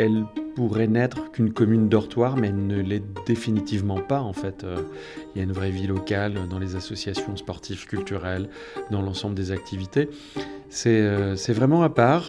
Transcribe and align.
elle 0.00 0.24
pourrait 0.54 0.86
n'être 0.86 1.30
qu'une 1.30 1.52
commune 1.52 1.88
dortoir, 1.88 2.36
mais 2.36 2.48
elle 2.48 2.66
ne 2.66 2.80
l'est 2.80 3.04
définitivement 3.26 4.00
pas 4.00 4.20
en 4.20 4.32
fait. 4.32 4.64
Euh, 4.64 4.82
il 5.34 5.38
y 5.38 5.40
a 5.40 5.44
une 5.44 5.52
vraie 5.52 5.70
vie 5.70 5.86
locale 5.86 6.34
dans 6.48 6.58
les 6.58 6.74
associations 6.74 7.36
sportives, 7.36 7.86
culturelles, 7.86 8.48
dans 8.90 9.02
l'ensemble 9.02 9.34
des 9.34 9.52
activités. 9.52 10.08
C'est 10.70 11.00
euh, 11.02 11.34
vraiment 11.48 11.82
à 11.82 11.90
part. 11.90 12.28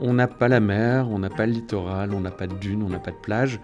On 0.00 0.12
n'a 0.12 0.28
pas 0.28 0.48
la 0.48 0.60
mer, 0.60 1.08
on 1.10 1.18
n'a 1.18 1.30
pas 1.30 1.46
le 1.46 1.52
littoral, 1.52 2.12
on 2.12 2.20
n'a 2.20 2.30
pas 2.30 2.46
de 2.46 2.54
dunes, 2.54 2.82
on 2.82 2.90
n'a 2.90 2.98
pas 2.98 3.10
de 3.10 3.16
plage 3.16 3.58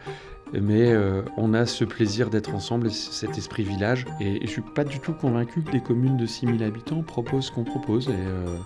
mais 0.53 0.91
euh, 0.91 1.23
on 1.37 1.55
a 1.55 1.67
ce 1.67 1.85
plaisir 1.85 2.31
d'être 2.31 2.55
ensemble, 2.55 2.91
cet 2.91 3.39
esprit 3.39 3.63
village. 3.63 4.07
Et, 4.21 4.41
je 4.43 4.47
je 4.47 4.55
suis 4.55 4.63
pas 4.63 4.83
du 4.83 4.99
tout 4.99 5.13
convaincu 5.13 5.63
que 5.63 5.71
des 5.71 5.81
communes 5.81 6.17
de 6.17 6.27
6000 6.27 6.65
habitants 6.65 7.03
proposent 7.03 7.47
ce 7.47 7.53
qu'on 7.53 7.63
propose. 7.63 8.09
Et 8.09 8.13
euh, 8.13 8.57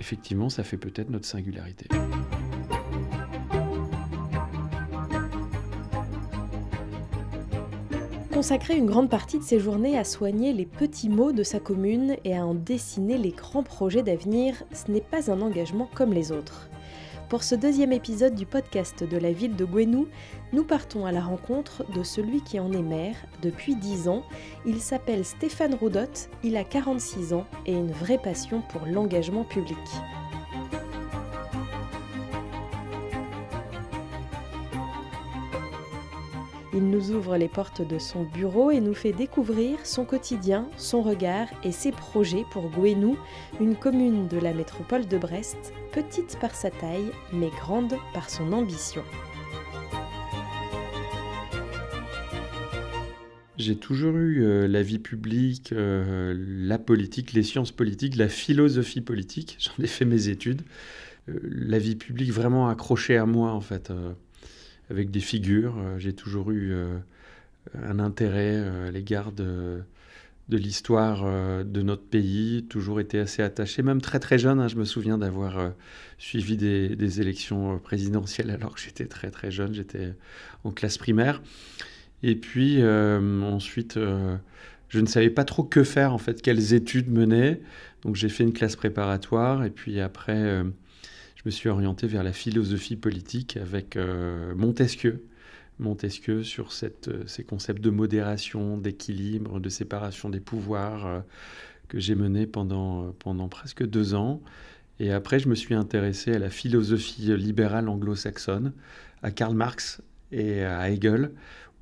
effectivement, 0.00 0.48
ça 0.48 0.64
fait 0.64 0.76
peut-être 0.76 1.08
notre 1.08 1.26
singularité. 1.26 1.86
Consacrer 8.32 8.76
une 8.76 8.86
grande 8.86 9.08
partie 9.08 9.38
de 9.38 9.44
ses 9.44 9.60
journées 9.60 9.96
à 9.96 10.04
soigner 10.04 10.52
les 10.52 10.66
petits 10.66 11.08
mots 11.08 11.32
de 11.32 11.44
sa 11.44 11.60
commune 11.60 12.16
et 12.24 12.36
à 12.36 12.44
en 12.44 12.54
dessiner 12.54 13.18
les 13.18 13.30
grands 13.30 13.62
projets 13.62 14.02
d'avenir, 14.02 14.54
ce 14.72 14.90
n'est 14.90 15.00
pas 15.00 15.30
un 15.30 15.40
engagement 15.42 15.88
comme 15.94 16.12
les 16.12 16.32
autres. 16.32 16.68
Pour 17.28 17.42
ce 17.42 17.54
deuxième 17.54 17.92
épisode 17.92 18.34
du 18.34 18.46
podcast 18.46 19.04
de 19.04 19.18
la 19.18 19.32
ville 19.32 19.54
de 19.54 19.66
Gwenou, 19.66 20.08
nous 20.54 20.64
partons 20.64 21.04
à 21.04 21.12
la 21.12 21.20
rencontre 21.20 21.84
de 21.92 22.02
celui 22.02 22.40
qui 22.40 22.58
en 22.58 22.72
est 22.72 22.80
maire 22.80 23.16
depuis 23.42 23.76
10 23.76 24.08
ans. 24.08 24.22
Il 24.64 24.80
s'appelle 24.80 25.26
Stéphane 25.26 25.74
Roudot, 25.74 26.30
il 26.42 26.56
a 26.56 26.64
46 26.64 27.34
ans 27.34 27.44
et 27.66 27.74
une 27.74 27.92
vraie 27.92 28.16
passion 28.16 28.62
pour 28.70 28.86
l'engagement 28.86 29.44
public. 29.44 29.76
Il 36.78 36.90
nous 36.90 37.10
ouvre 37.10 37.36
les 37.36 37.48
portes 37.48 37.82
de 37.82 37.98
son 37.98 38.22
bureau 38.22 38.70
et 38.70 38.80
nous 38.80 38.94
fait 38.94 39.10
découvrir 39.12 39.84
son 39.84 40.04
quotidien, 40.04 40.68
son 40.76 41.02
regard 41.02 41.48
et 41.64 41.72
ses 41.72 41.90
projets 41.90 42.44
pour 42.52 42.70
Gouenou, 42.70 43.18
une 43.60 43.74
commune 43.74 44.28
de 44.28 44.38
la 44.38 44.54
métropole 44.54 45.08
de 45.08 45.18
Brest, 45.18 45.72
petite 45.92 46.38
par 46.40 46.54
sa 46.54 46.70
taille 46.70 47.10
mais 47.32 47.50
grande 47.50 47.94
par 48.14 48.30
son 48.30 48.52
ambition. 48.52 49.02
J'ai 53.56 53.74
toujours 53.74 54.16
eu 54.16 54.44
euh, 54.44 54.68
la 54.68 54.84
vie 54.84 55.00
publique, 55.00 55.72
euh, 55.72 56.32
la 56.38 56.78
politique, 56.78 57.32
les 57.32 57.42
sciences 57.42 57.72
politiques, 57.72 58.14
la 58.14 58.28
philosophie 58.28 59.00
politique. 59.00 59.56
J'en 59.76 59.82
ai 59.82 59.88
fait 59.88 60.04
mes 60.04 60.28
études. 60.28 60.62
Euh, 61.28 61.40
la 61.42 61.80
vie 61.80 61.96
publique 61.96 62.30
vraiment 62.30 62.68
accrochée 62.68 63.16
à 63.16 63.26
moi 63.26 63.50
en 63.50 63.60
fait 63.60 63.90
avec 64.90 65.10
des 65.10 65.20
figures. 65.20 65.76
Euh, 65.78 65.98
j'ai 65.98 66.12
toujours 66.12 66.50
eu 66.50 66.72
euh, 66.72 66.98
un 67.74 67.98
intérêt 67.98 68.54
euh, 68.54 68.88
à 68.88 68.90
l'égard 68.90 69.32
de, 69.32 69.82
l'histoire 70.50 71.26
de 71.62 71.82
notre 71.82 72.04
pays, 72.04 72.64
toujours 72.70 73.00
été 73.00 73.18
assez 73.18 73.42
attaché, 73.42 73.82
même 73.82 74.00
très 74.00 74.18
très 74.18 74.38
jeune. 74.38 74.60
Hein, 74.60 74.68
je 74.68 74.76
me 74.76 74.86
souviens 74.86 75.18
d'avoir 75.18 75.72
suivi 76.16 76.56
des, 76.56 77.20
élections 77.20 77.78
présidentielles 77.78 78.50
alors 78.50 78.74
que 78.74 78.80
j'étais 78.80 79.04
très 79.04 79.30
très 79.30 79.50
jeune, 79.50 79.74
j'étais 79.74 80.14
en 80.64 80.70
classe 80.70 80.96
primaire. 80.96 81.42
Et 82.22 82.34
puis 82.34 82.82
ensuite, 82.82 83.98
je 84.88 85.00
ne 85.00 85.04
savais 85.06 85.28
pas 85.28 85.44
trop 85.44 85.64
que 85.64 85.84
faire 85.84 86.14
en 86.14 86.18
fait, 86.18 86.40
quelles 86.40 86.72
études 86.72 87.10
mener. 87.10 87.60
Donc 88.00 88.16
j'ai 88.16 88.30
fait 88.30 88.42
une 88.42 88.54
classe 88.54 88.74
préparatoire 88.74 89.64
et 89.64 89.70
puis 89.70 90.00
après 90.00 90.64
je 91.38 91.42
me 91.44 91.50
suis 91.50 91.68
orienté 91.68 92.08
vers 92.08 92.24
la 92.24 92.32
philosophie 92.32 92.96
politique 92.96 93.56
avec 93.56 93.96
euh, 93.96 94.54
Montesquieu. 94.56 95.24
Montesquieu 95.78 96.42
sur 96.42 96.70
euh, 96.82 97.22
ces 97.26 97.44
concepts 97.44 97.80
de 97.80 97.90
modération, 97.90 98.76
d'équilibre, 98.76 99.60
de 99.60 99.68
séparation 99.68 100.30
des 100.30 100.40
pouvoirs 100.40 101.06
euh, 101.06 101.20
que 101.86 102.00
j'ai 102.00 102.16
mené 102.16 102.48
pendant, 102.48 103.12
pendant 103.20 103.48
presque 103.48 103.86
deux 103.86 104.14
ans. 104.14 104.42
Et 104.98 105.12
après, 105.12 105.38
je 105.38 105.48
me 105.48 105.54
suis 105.54 105.76
intéressé 105.76 106.34
à 106.34 106.40
la 106.40 106.50
philosophie 106.50 107.36
libérale 107.36 107.88
anglo-saxonne, 107.88 108.72
à 109.22 109.30
Karl 109.30 109.54
Marx 109.54 110.02
et 110.32 110.64
à 110.64 110.90
Hegel, 110.90 111.30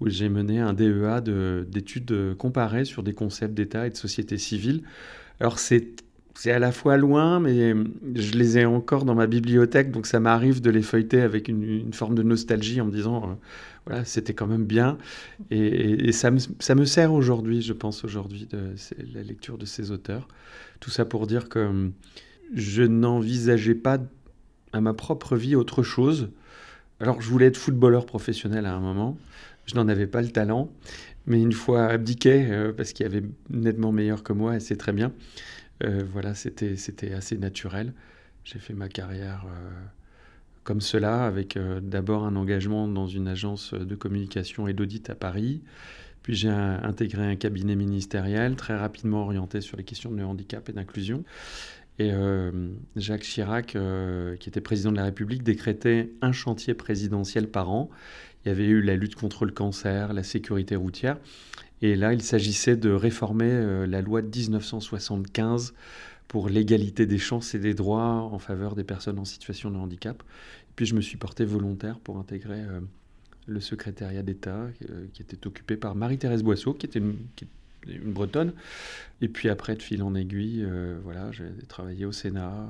où 0.01 0.11
j'ai 0.11 0.29
mené 0.29 0.61
un 0.61 0.75
DEA 0.75 1.23
d'études 1.67 2.37
comparées 2.37 2.85
sur 2.85 3.03
des 3.03 3.15
concepts 3.15 3.55
d'État 3.55 3.87
et 3.87 3.91
de 3.91 3.97
société 3.97 4.37
civile. 4.37 4.83
Alors 5.41 5.59
c'est 5.59 6.06
c'est 6.37 6.51
à 6.53 6.59
la 6.59 6.71
fois 6.71 6.97
loin, 6.97 7.41
mais 7.41 7.75
je 8.15 8.33
les 8.33 8.59
ai 8.59 8.67
encore 8.67 9.05
dans 9.05 9.15
ma 9.15 9.27
bibliothèque, 9.27 9.91
donc 9.91 10.07
ça 10.07 10.21
m'arrive 10.21 10.61
de 10.61 10.71
les 10.71 10.83
feuilleter 10.83 11.23
avec 11.23 11.49
une, 11.49 11.93
forme 11.93 12.15
de 12.15 12.23
nostalgie 12.23 12.81
en 12.81 12.87
me 12.87 12.93
disant, 12.93 13.23
euh, 13.25 13.35
voilà, 13.87 14.05
c'était 14.05 14.35
quand 14.35 14.47
même 14.47 14.67
bien. 14.67 14.99
Et, 15.51 16.13
ça, 16.13 16.31
me, 16.31 16.39
ça, 16.59 16.75
me, 16.75 16.85
sert 16.85 17.15
aujourd'hui, 17.15 17.63
je 17.63 17.73
pense 17.73 18.05
aujourd'hui, 18.05 18.47
de 18.51 18.75
la 19.15 19.23
lecture 19.23 19.57
de 19.57 19.65
ces 19.65 19.91
auteurs. 19.91 20.29
Tout 20.81 20.91
ça 20.91 21.07
pour 21.07 21.27
dire 21.27 21.49
que 21.49 21.91
je 22.55 22.83
n'envisageais 22.83 23.75
pas 23.75 23.99
à 24.73 24.81
ma 24.81 24.93
propre 24.93 25.37
vie 25.37 25.57
autre 25.57 25.83
chose. 25.83 26.29
Alors, 27.01 27.21
je 27.21 27.31
voulais 27.31 27.47
être 27.47 27.57
footballeur 27.57 28.05
professionnel 28.05 28.67
à 28.67 28.75
un 28.75 28.81
moment. 28.81 29.17
Je 29.65 29.75
n'en 29.75 29.89
avais 29.89 30.07
pas 30.07 30.23
le 30.23 30.29
talent, 30.29 30.71
mais 31.27 31.41
une 31.41 31.53
fois 31.53 31.87
abdiqué, 31.87 32.47
euh, 32.51 32.73
parce 32.73 32.93
qu'il 32.93 33.05
y 33.05 33.09
avait 33.09 33.25
nettement 33.51 33.91
meilleur 33.91 34.23
que 34.23 34.33
moi, 34.33 34.57
et 34.57 34.61
c'est 34.61 34.77
très 34.77 34.93
bien. 34.93 35.13
Euh, 35.85 36.05
voilà, 36.11 36.35
c'était, 36.35 36.77
assez 37.13 37.37
naturel. 37.37 37.93
J'ai 38.45 38.59
fait 38.59 38.75
ma 38.75 38.89
carrière 38.89 39.45
euh, 39.47 39.71
comme 40.65 40.81
cela, 40.81 41.27
avec 41.27 41.57
euh, 41.57 41.81
d'abord 41.81 42.25
un 42.25 42.37
engagement 42.37 42.89
dans 42.89 43.07
une 43.07 43.29
agence 43.29 43.75
de 43.75 43.95
communication 43.95 44.69
et 44.69 44.73
d'audit 44.73 45.11
à 45.11 45.15
Paris. 45.15 45.63
Puis 46.23 46.35
j'ai 46.35 46.49
intégré 46.49 47.23
un 47.23 47.37
cabinet 47.37 47.77
ministériel 47.77 48.57
très 48.57 48.77
rapidement 48.77 49.23
orienté 49.23 49.61
sur 49.61 49.77
les 49.77 49.85
questions 49.85 50.11
de 50.11 50.23
handicap 50.25 50.69
et 50.69 50.73
d'inclusion. 50.73 51.23
Et 52.01 52.11
Jacques 52.97 53.23
Chirac, 53.23 53.77
qui 54.41 54.49
était 54.49 54.61
président 54.61 54.91
de 54.91 54.97
la 54.97 55.05
République, 55.05 55.45
décrétait 55.45 56.11
un 56.23 56.33
chantier 56.33 56.75
présidentiel 56.75 57.49
par 57.49 57.71
an. 57.71 57.91
Il 58.45 58.49
y 58.49 58.51
avait 58.51 58.67
eu 58.67 58.83
la 58.83 58.97
lutte 58.97 59.15
contre 59.15 59.45
le 59.45 59.53
cancer, 59.53 60.13
la 60.13 60.25
sécurité 60.25 60.75
routière. 60.75 61.19
Et 61.83 61.95
là, 61.95 62.13
il 62.13 62.23
s'agissait 62.23 62.77
de 62.77 62.91
réformer 62.91 63.51
euh, 63.51 63.87
la 63.87 64.01
loi 64.01 64.23
de 64.23 64.29
1975 64.29 65.75
pour 66.29 66.49
l'égalité 66.49 67.07
des 67.07 67.19
chances 67.19 67.55
et 67.55 67.59
des 67.59 67.75
droits 67.75 68.29
en 68.33 68.39
faveur 68.39 68.75
des 68.75 68.85
personnes 68.85 69.19
en 69.19 69.25
situation 69.25 69.71
de 69.71 69.77
handicap. 69.77 70.23
Et 70.23 70.73
puis 70.75 70.87
je 70.87 70.95
me 70.95 71.01
suis 71.01 71.17
porté 71.17 71.45
volontaire 71.45 71.99
pour 72.01 72.19
intégrer 72.19 72.61
euh, 72.61 72.81
le 73.47 73.61
secrétariat 73.61 74.23
d'État 74.23 74.69
euh, 74.91 75.07
qui 75.13 75.23
était 75.23 75.47
occupé 75.47 75.77
par 75.77 75.95
Marie-Thérèse 75.95 76.43
Boisseau, 76.43 76.73
qui 76.73 76.87
était 76.87 76.99
une, 76.99 77.17
bretonne. 78.07 78.53
Et 79.21 79.29
puis 79.29 79.49
après, 79.49 79.77
de 79.77 79.83
fil 79.83 80.03
en 80.03 80.17
aiguille, 80.17 80.67
voilà, 81.05 81.31
j'ai 81.31 81.45
travaillé 81.69 82.05
au 82.05 82.11
Sénat 82.11 82.67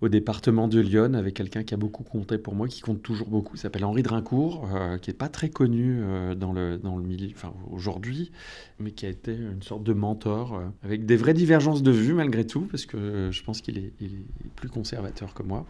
au 0.00 0.08
département 0.08 0.68
de 0.68 0.78
Lyon 0.80 1.14
avec 1.14 1.34
quelqu'un 1.34 1.64
qui 1.64 1.74
a 1.74 1.76
beaucoup 1.76 2.04
compté 2.04 2.38
pour 2.38 2.54
moi, 2.54 2.68
qui 2.68 2.80
compte 2.80 3.02
toujours 3.02 3.28
beaucoup. 3.28 3.56
Il 3.56 3.58
s'appelle 3.58 3.84
Henri 3.84 4.02
Drincourt, 4.02 4.68
euh, 4.72 4.98
qui 4.98 5.10
n'est 5.10 5.16
pas 5.16 5.28
très 5.28 5.50
connu 5.50 6.00
euh, 6.00 6.34
dans, 6.34 6.52
le, 6.52 6.78
dans 6.78 6.96
le 6.96 7.02
milieu 7.02 7.28
enfin, 7.34 7.52
aujourd'hui, 7.70 8.30
mais 8.78 8.92
qui 8.92 9.06
a 9.06 9.08
été 9.08 9.34
une 9.34 9.62
sorte 9.62 9.82
de 9.82 9.92
mentor, 9.92 10.54
euh, 10.54 10.66
avec 10.84 11.04
des 11.04 11.16
vraies 11.16 11.34
divergences 11.34 11.82
de 11.82 11.90
vues 11.90 12.14
malgré 12.14 12.46
tout, 12.46 12.62
parce 12.70 12.86
que 12.86 13.30
je 13.32 13.42
pense 13.42 13.60
qu'il 13.60 13.78
est, 13.78 13.92
est, 14.00 14.10
plus 14.54 14.68
conservateur 14.68 15.34
que 15.34 15.42
moi. 15.42 15.66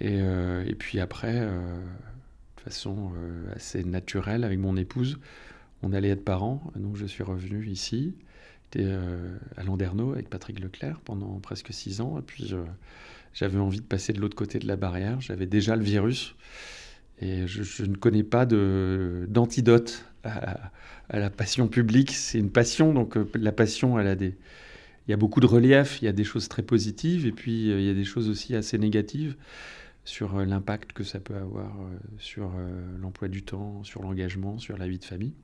Et, 0.00 0.18
et 0.18 0.74
puis 0.76 1.00
après, 1.00 1.40
de 1.40 2.60
façon 2.62 3.10
assez 3.56 3.82
naturelle, 3.82 4.44
avec 4.44 4.60
mon 4.60 4.76
épouse, 4.76 5.18
on 5.82 5.92
allait 5.92 6.10
être 6.10 6.24
parents, 6.24 6.62
donc 6.76 6.94
je 6.94 7.04
suis 7.04 7.24
revenu 7.24 7.66
ici. 7.66 8.14
J'étais 8.72 8.88
à 9.56 9.64
Landerneau 9.64 10.12
avec 10.12 10.30
Patrick 10.30 10.60
Leclerc 10.60 11.00
pendant 11.00 11.40
presque 11.40 11.72
six 11.72 12.00
ans, 12.00 12.16
et 12.16 12.22
puis 12.22 12.54
j'avais 13.32 13.58
envie 13.58 13.80
de 13.80 13.86
passer 13.86 14.12
de 14.12 14.20
l'autre 14.20 14.36
côté 14.36 14.58
de 14.58 14.66
la 14.66 14.76
barrière. 14.76 15.20
J'avais 15.20 15.46
déjà 15.46 15.76
le 15.76 15.82
virus 15.82 16.34
et 17.20 17.46
je, 17.46 17.84
ne 17.84 17.96
connais 17.96 18.22
pas 18.22 18.46
d'antidote 18.46 20.04
à, 20.24 20.70
la 21.10 21.30
passion 21.30 21.68
publique. 21.68 22.12
C'est 22.12 22.38
une 22.38 22.50
passion, 22.50 22.92
donc 22.92 23.16
euh, 23.16 23.28
la 23.34 23.52
passion, 23.52 23.98
elle 23.98 24.06
a 24.06 24.14
des, 24.14 24.36
il 25.06 25.10
y 25.10 25.14
a 25.14 25.16
beaucoup 25.16 25.40
de 25.40 25.46
relief, 25.46 26.00
il 26.02 26.04
y 26.04 26.08
a 26.08 26.12
des 26.12 26.24
choses 26.24 26.48
très 26.48 26.62
positives 26.62 27.26
et 27.26 27.32
puis 27.32 27.70
euh, 27.70 27.80
il 27.80 27.86
y 27.86 27.90
a 27.90 27.94
des 27.94 28.04
choses 28.04 28.28
aussi 28.28 28.54
assez 28.54 28.78
négatives 28.78 29.36
sur 30.04 30.36
euh, 30.36 30.44
l'impact 30.44 30.92
que 30.92 31.04
ça 31.04 31.18
peut 31.18 31.36
avoir 31.36 31.76
sur 32.18 32.52
l'emploi 33.00 33.28
du 33.28 33.42
temps, 33.42 33.82
sur 33.84 34.02
l'engagement, 34.02 34.58
sur 34.58 34.76
la 34.76 34.86
vie 34.86 34.98
de 34.98 35.04
famille. 35.04 35.34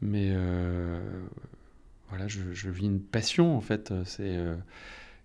Mais 0.00 0.32
voilà, 2.08 2.28
je, 2.28 2.40
je, 2.52 2.70
vis 2.70 2.86
une 2.86 3.00
passion 3.00 3.56
en 3.56 3.60
fait. 3.60 3.92
C'est 4.04 4.38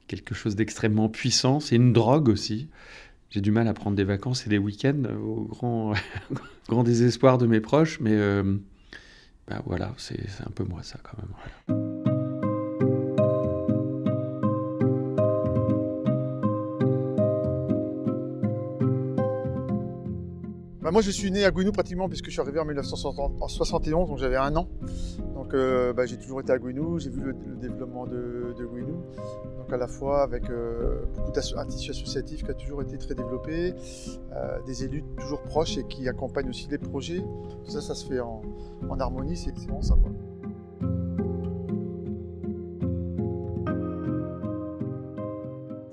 quelque 0.07 0.35
chose 0.35 0.55
d'extrêmement 0.55 1.09
puissant. 1.09 1.59
C'est 1.59 1.75
une 1.75 1.93
drogue 1.93 2.29
aussi. 2.29 2.67
J'ai 3.29 3.41
du 3.41 3.51
mal 3.51 3.67
à 3.67 3.73
prendre 3.73 3.95
des 3.95 4.03
vacances 4.03 4.45
et 4.45 4.49
des 4.49 4.59
week-ends 4.59 5.03
au 5.23 5.45
grand, 5.45 5.93
grand 6.69 6.83
désespoir 6.83 7.37
de 7.37 7.47
mes 7.47 7.61
proches, 7.61 7.99
mais 7.99 8.13
euh, 8.13 8.43
bah 9.47 9.61
voilà, 9.65 9.93
c'est 9.97 10.19
un 10.45 10.51
peu 10.51 10.63
moi 10.63 10.83
ça 10.83 10.99
quand 11.01 11.17
même. 11.17 11.33
Bah, 20.83 20.91
moi, 20.91 21.01
je 21.01 21.11
suis 21.11 21.31
né 21.31 21.45
à 21.45 21.51
Gouinou 21.51 21.71
pratiquement, 21.71 22.09
puisque 22.09 22.25
je 22.25 22.31
suis 22.31 22.41
arrivé 22.41 22.59
en 22.59 22.65
1971, 22.65 24.09
donc 24.09 24.17
j'avais 24.17 24.35
un 24.35 24.53
an. 24.57 24.67
Bah, 25.53 26.05
j'ai 26.05 26.17
toujours 26.17 26.41
été 26.41 26.51
à 26.51 26.57
Gouinou, 26.57 26.99
j'ai 26.99 27.11
vu 27.11 27.21
le, 27.21 27.33
développement 27.33 28.07
de, 28.07 28.55
de. 28.57 28.63
Donc 29.57 29.71
à 29.71 29.77
la 29.77 29.87
fois 29.87 30.23
avec 30.23 30.49
euh, 30.49 31.05
beaucoup 31.15 31.31
d'un 31.31 31.65
tissu 31.65 31.91
associatif 31.91 32.43
qui 32.43 32.51
a 32.51 32.53
toujours 32.53 32.81
été 32.81 32.97
très 32.97 33.15
développé, 33.15 33.73
euh, 34.35 34.61
des 34.65 34.83
élus 34.83 35.03
toujours 35.17 35.41
proches 35.43 35.77
et 35.77 35.85
qui 35.85 36.09
accompagnent 36.09 36.49
aussi 36.49 36.67
les 36.69 36.77
projets. 36.77 37.19
Tout 37.19 37.71
ça, 37.71 37.81
ça 37.81 37.95
se 37.95 38.05
fait 38.05 38.19
en, 38.19 38.41
harmonie, 38.99 39.37
c'est 39.37 39.55
vraiment 39.55 39.81
sympa. 39.81 40.09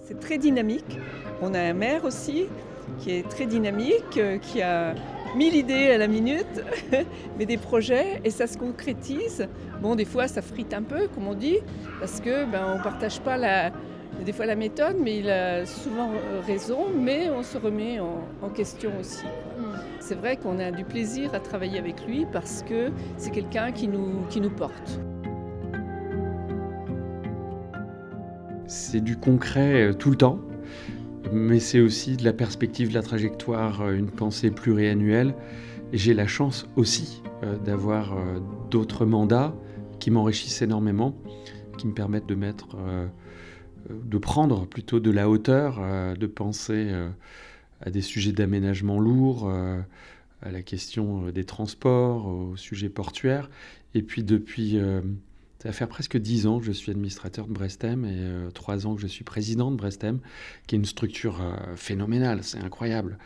C'est 0.00 0.18
très 0.18 0.38
dynamique. 0.38 0.98
On 1.42 1.54
a 1.54 1.60
un 1.60 1.74
maire 1.74 2.04
aussi 2.04 2.46
qui 2.98 3.12
est 3.12 3.28
très 3.28 3.46
dynamique, 3.46 4.16
euh, 4.16 4.38
qui 4.38 4.62
a 4.62 4.94
mille 5.37 5.55
idées 5.55 5.91
à 5.91 5.99
la 5.99 6.09
minute, 6.09 6.62
mais 7.38 7.47
des 7.47 7.56
projets, 7.56 8.21
et 8.25 8.31
ça 8.31 8.47
se 8.47 8.59
concrétise. 8.59 9.47
Bon, 9.81 9.94
des 9.94 10.05
fois, 10.05 10.29
ça 10.29 10.43
frite 10.43 10.75
un 10.75 10.82
peu, 10.82 11.09
comme 11.15 11.29
on 11.29 11.35
dit, 11.35 11.59
parce 11.99 12.21
que 12.21 12.44
ben, 12.50 12.62
on 12.75 12.79
ne 12.79 12.82
partage 12.82 13.21
pas 13.21 13.37
la, 13.37 13.71
des 14.25 14.32
fois 14.32 14.47
la 14.47 14.56
méthode, 14.56 14.97
mais 15.00 15.19
il 15.19 15.31
a 15.31 15.65
souvent 15.67 16.11
raison, 16.47 16.87
mais 16.94 17.31
on 17.31 17.43
se 17.43 17.59
remet 17.59 17.99
en, 18.00 18.49
question 18.50 18.91
aussi. 18.99 19.25
Mm. 19.25 19.62
C'est 20.00 20.17
vrai 20.17 20.37
qu'on 20.37 20.59
a 20.59 20.71
du 20.71 20.85
plaisir 20.85 21.35
à 21.35 21.41
travailler 21.41 21.79
avec 21.79 22.05
lui 22.06 22.27
parce 22.32 22.62
que 22.62 22.91
c'est 23.17 23.31
quelqu'un 23.31 23.71
qui 23.71 23.87
nous, 23.87 24.27
qui 24.29 24.41
nous 24.41 24.50
porte. 24.50 25.00
C'est 28.67 29.00
du 29.00 29.17
concret 29.17 29.88
euh, 29.88 29.93
tout 29.93 30.11
le 30.11 30.17
temps 30.17 30.38
mais 31.32 31.61
c'est 31.61 31.81
aussi 31.81 32.17
de 32.17 32.25
la 32.25 32.32
perspective 32.32 32.88
de 32.88 32.94
la 32.94 33.03
trajectoire, 33.03 33.82
euh, 33.82 33.94
une 33.94 34.11
pensée 34.11 34.50
pluriannuelle. 34.50 35.35
J'ai 35.93 36.15
la 36.15 36.27
chance 36.27 36.67
aussi 36.77 37.23
euh, 37.43 37.56
d'avoir 37.59 38.17
euh, 38.17 38.41
d'autres 38.71 39.06
mandats 39.06 39.55
qui 39.99 40.11
m'enrichissent 40.11 40.62
énormément, 40.62 41.17
qui 41.77 41.87
me 41.87 41.93
permettent 41.93 42.27
de 42.27 42.35
mettre, 42.35 42.69
de 43.91 44.19
prendre 44.19 44.67
plutôt 44.67 44.99
de 44.99 45.11
la 45.11 45.29
hauteur, 45.29 45.79
de 46.17 46.27
penser 46.27 46.91
à 47.82 47.91
des 47.91 48.00
sujets 48.00 48.32
d'aménagement 48.32 48.99
lourd, 48.99 49.50
à 49.50 50.50
la 50.50 50.62
question 50.62 51.29
des 51.29 51.44
transports, 51.44 52.29
au 52.29 52.56
sujet 52.56 52.88
portuaire. 52.88 53.50
Et 53.93 54.00
puis 54.00 54.25
depuis 54.25 54.81
ça 55.62 55.68
va 55.68 55.72
faire 55.74 55.88
presque 55.88 56.16
dix 56.16 56.46
ans 56.46 56.58
que 56.58 56.64
je 56.64 56.72
suis 56.72 56.90
administrateur 56.90 57.46
de 57.46 57.52
Brestem 57.52 58.06
et 58.06 58.12
euh, 58.12 58.50
trois 58.50 58.86
ans 58.86 58.94
que 58.94 59.02
je 59.02 59.06
suis 59.06 59.24
président 59.24 59.70
de 59.70 59.76
Brestem, 59.76 60.20
qui 60.66 60.74
est 60.74 60.78
une 60.78 60.86
structure 60.86 61.42
euh, 61.42 61.76
phénoménale, 61.76 62.42
c'est 62.42 62.58
incroyable. 62.58 63.18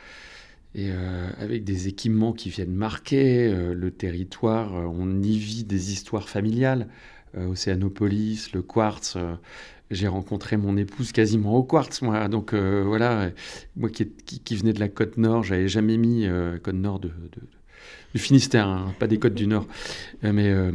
Et 0.75 0.91
euh, 0.91 1.31
avec 1.39 1.63
des 1.63 1.87
équipements 1.87 2.33
qui 2.33 2.51
viennent 2.51 2.75
marquer 2.75 3.55
le 3.55 3.91
territoire, 3.93 4.73
on 4.73 5.23
y 5.23 5.39
vit 5.39 5.63
des 5.63 5.93
histoires 5.93 6.29
familiales. 6.29 6.89
Océanopolis, 7.37 8.53
le 8.53 8.63
quartz, 8.63 9.17
j'ai 9.93 10.09
rencontré 10.09 10.57
mon 10.57 10.77
épouse 10.77 11.13
quasiment 11.13 11.55
au 11.55 11.63
quartz, 11.63 12.03
moi. 12.03 12.27
Donc 12.27 12.55
voilà, 12.55 13.31
moi 13.77 13.89
qui, 13.89 14.57
venais 14.57 14.73
de 14.73 14.81
la 14.81 14.89
côte 14.89 15.17
nord, 15.17 15.45
j'avais 15.45 15.69
jamais 15.69 15.97
mis 15.97 16.27
côte 16.65 16.75
nord 16.75 16.99
de 16.99 17.11
du 18.15 18.21
Finistère, 18.21 18.69
hein, 18.69 18.95
pas 18.99 19.07
des 19.07 19.19
Côtes 19.19 19.35
du 19.35 19.47
Nord. 19.47 19.67
Euh, 20.23 20.33
mais 20.33 20.49
euh, 20.49 20.71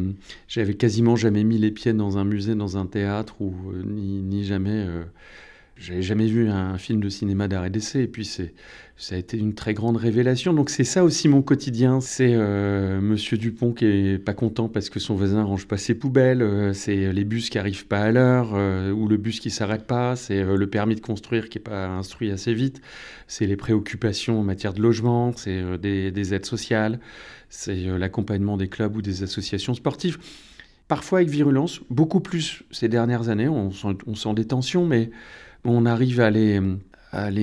j'avais 0.48 0.74
quasiment 0.74 1.16
jamais 1.16 1.44
mis 1.44 1.58
les 1.58 1.72
pieds 1.72 1.94
dans 1.94 2.18
un 2.18 2.26
musée, 2.26 2.56
dans 2.56 2.78
un 2.78 2.86
théâtre, 2.86 3.36
ou 3.42 3.54
euh, 3.72 3.84
ni, 3.86 4.22
ni, 4.22 4.44
jamais. 4.44 4.86
J'avais 5.80 6.02
jamais 6.02 6.28
vu 6.28 6.50
un 6.50 6.78
film 6.78 7.00
de 7.00 7.10
cinéma 7.10 7.48
d'art 7.48 7.70
d'essai. 7.70 8.04
Et 8.04 8.08
puis 8.08 8.26
c'est 8.26 8.54
ça 9.00 9.16
a 9.16 9.18
été 9.18 9.38
une 9.38 9.54
très 9.54 9.74
grande 9.74 9.96
révélation. 9.96 10.54
Donc 10.54 10.70
c'est 10.70 10.84
ça 10.84 11.06
aussi 11.06 11.30
mon 11.30 11.42
quotidien. 11.42 12.02
C'est 12.02 12.34
euh, 12.34 13.00
Monsieur 13.00 13.38
Dupont 13.38 13.72
qui 13.72 13.86
est 13.86 14.20
pas 14.20 14.34
content 14.34 14.68
parce 14.68 14.90
que 14.90 15.00
son 15.00 15.16
voisin 15.16 15.42
range 15.42 15.68
pas 15.68 15.78
ses 15.78 15.96
poubelles. 15.96 16.42
Euh, 16.42 16.74
c'est 16.74 17.14
les 17.14 17.24
bus 17.24 17.50
qui 17.50 17.58
arrivent 17.58 17.88
pas 17.88 18.02
à 18.02 18.12
l'heure 18.12 18.52
euh, 18.56 18.92
ou 18.92 19.08
le 19.08 19.16
bus 19.16 19.40
qui 19.40 19.52
s'arrête 19.52 19.88
pas. 19.88 20.18
C'est 20.18 20.44
le 20.44 20.68
permis 20.68 20.96
de 20.96 21.00
construire 21.00 21.48
qui 21.48 21.60
est 21.60 21.62
pas 21.62 21.88
instruit 21.88 22.30
assez 22.30 22.54
vite. 22.54 22.82
C'est 23.28 23.46
les 23.46 23.56
préoccupations 23.56 24.42
en 24.42 24.44
matière 24.44 24.74
de 24.74 24.82
logement. 24.82 25.32
C'est 25.32 25.78
des, 25.78 26.34
aides 26.34 26.46
sociales. 26.46 27.00
C'est 27.48 27.98
l'accompagnement 27.98 28.58
des 28.58 28.68
clubs 28.68 28.98
ou 28.98 29.02
des 29.02 29.24
associations 29.24 29.76
sportives. 29.76 30.18
Parfois 30.90 31.20
avec 31.20 31.30
virulence, 31.30 31.80
beaucoup 31.90 32.20
plus 32.20 32.64
ces 32.72 32.90
dernières 32.90 33.30
années. 33.30 33.48
On 33.48 33.72
sent, 33.72 34.34
des 34.34 34.46
tensions, 34.46 34.86
mais 34.86 35.10
on 35.64 35.86
arrive 35.86 36.20
à 36.20 36.30
les, 36.30 36.60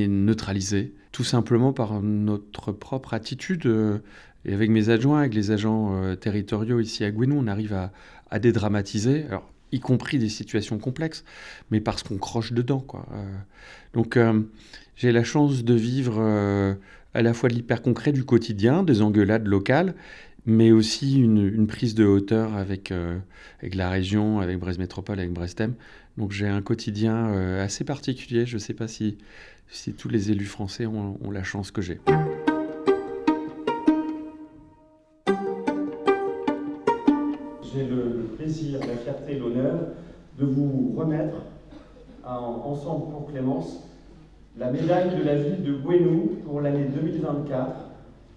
neutraliser 0.08 0.94
tout 1.12 1.24
simplement 1.24 1.72
par 1.72 2.02
notre 2.02 2.72
propre 2.72 3.14
attitude. 3.14 3.66
Euh, 3.66 3.98
et 4.44 4.54
avec 4.54 4.70
mes 4.70 4.90
adjoints, 4.90 5.20
avec 5.20 5.34
les 5.34 5.50
agents 5.50 6.00
euh, 6.02 6.14
territoriaux 6.14 6.78
ici 6.78 7.04
à 7.04 7.10
Gouinou, 7.10 7.36
on 7.38 7.46
arrive 7.48 7.74
à, 7.74 8.38
dédramatiser, 8.38 9.24
alors, 9.28 9.50
y 9.72 9.80
compris 9.80 10.18
des 10.18 10.28
situations 10.28 10.78
complexes, 10.78 11.24
mais 11.70 11.80
parce 11.80 12.02
qu'on 12.02 12.18
croche 12.18 12.52
dedans. 12.52 12.80
Quoi. 12.80 13.06
Euh, 13.12 13.24
donc 13.94 14.18
j'ai 14.94 15.10
la 15.10 15.24
chance 15.24 15.64
de 15.64 15.74
vivre 15.74 16.20
à 17.14 17.22
la 17.22 17.34
fois 17.34 17.48
de 17.48 17.54
l'hyper 17.54 17.82
concret 17.82 18.12
du 18.12 18.24
quotidien, 18.24 18.82
des 18.82 19.00
engueulades 19.00 19.46
locales, 19.46 19.94
mais 20.44 20.70
aussi 20.70 21.18
une, 21.20 21.66
prise 21.66 21.94
de 21.94 22.04
hauteur 22.04 22.54
avec, 22.54 22.92
avec 23.60 23.74
la 23.74 23.88
région, 23.90 24.40
avec 24.40 24.58
Brest 24.58 24.78
Métropole, 24.78 25.18
avec 25.18 25.32
Brestem. 25.32 25.74
Donc 26.16 26.32
j'ai 26.32 26.48
un 26.48 26.62
quotidien 26.62 27.32
assez 27.60 27.84
particulier. 27.84 28.46
Je 28.46 28.54
ne 28.54 28.58
sais 28.58 28.74
pas 28.74 28.88
si 28.88 29.18
si 29.68 29.92
tous 29.92 30.08
les 30.08 30.30
élus 30.30 30.46
français 30.46 30.86
ont, 30.86 31.16
la 31.30 31.42
chance 31.42 31.70
que 31.70 31.82
j'ai. 31.82 32.00
J'ai 37.62 37.84
le 37.84 38.28
plaisir, 38.36 38.80
la 38.80 38.96
fierté 38.96 39.32
et 39.32 39.38
l'honneur 39.38 39.88
de 40.38 40.46
vous 40.46 40.94
remettre 40.96 41.36
Ensemble 42.24 43.10
pour 43.10 43.30
Clémence 43.30 43.84
la 44.58 44.70
médaille 44.70 45.16
de 45.16 45.22
la 45.22 45.36
ville 45.36 45.62
de 45.62 45.74
Gouenou 45.74 46.38
pour 46.44 46.60
l'année 46.60 46.86
2024 46.86 47.76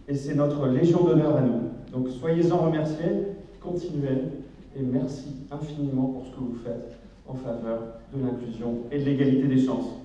et 0.09 0.13
c'est 0.13 0.35
notre 0.35 0.67
légion 0.67 1.05
d'honneur 1.05 1.37
à 1.37 1.41
nous. 1.41 1.69
Donc 1.93 2.09
soyez-en 2.09 2.57
remerciés, 2.57 3.27
continuez 3.62 4.24
et 4.75 4.81
merci 4.83 5.38
infiniment 5.50 6.07
pour 6.07 6.25
ce 6.25 6.31
que 6.31 6.39
vous 6.39 6.57
faites 6.63 6.99
en 7.29 7.36
faveur 7.36 7.81
de 8.13 8.25
l'inclusion 8.25 8.79
et 8.91 9.00
de 9.00 9.05
l'égalité 9.05 9.48
des 9.48 9.63
chances. 9.63 10.00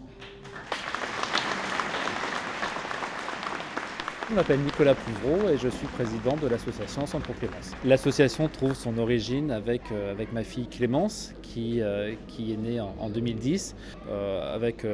Je 4.31 4.35
m'appelle 4.35 4.61
Nicolas 4.61 4.95
Pouvreau 4.95 5.49
et 5.50 5.59
je 5.59 5.69
suis 5.69 5.87
président 5.87 6.37
de 6.37 6.49
l'association 6.49 7.07
Centre 7.07 7.33
Clémence. 7.35 7.73
L'association 7.85 8.49
trouve 8.49 8.75
son 8.75 8.97
origine 8.99 9.50
avec, 9.50 9.83
euh, 9.93 10.12
avec 10.12 10.33
ma 10.33 10.43
fille 10.43 10.66
Clémence 10.66 11.35
qui, 11.43 11.81
euh, 11.81 12.14
qui 12.26 12.52
est 12.52 12.57
née 12.57 12.81
en, 12.81 13.09
2010 13.11 13.76
euh, 14.09 14.54
avec 14.54 14.85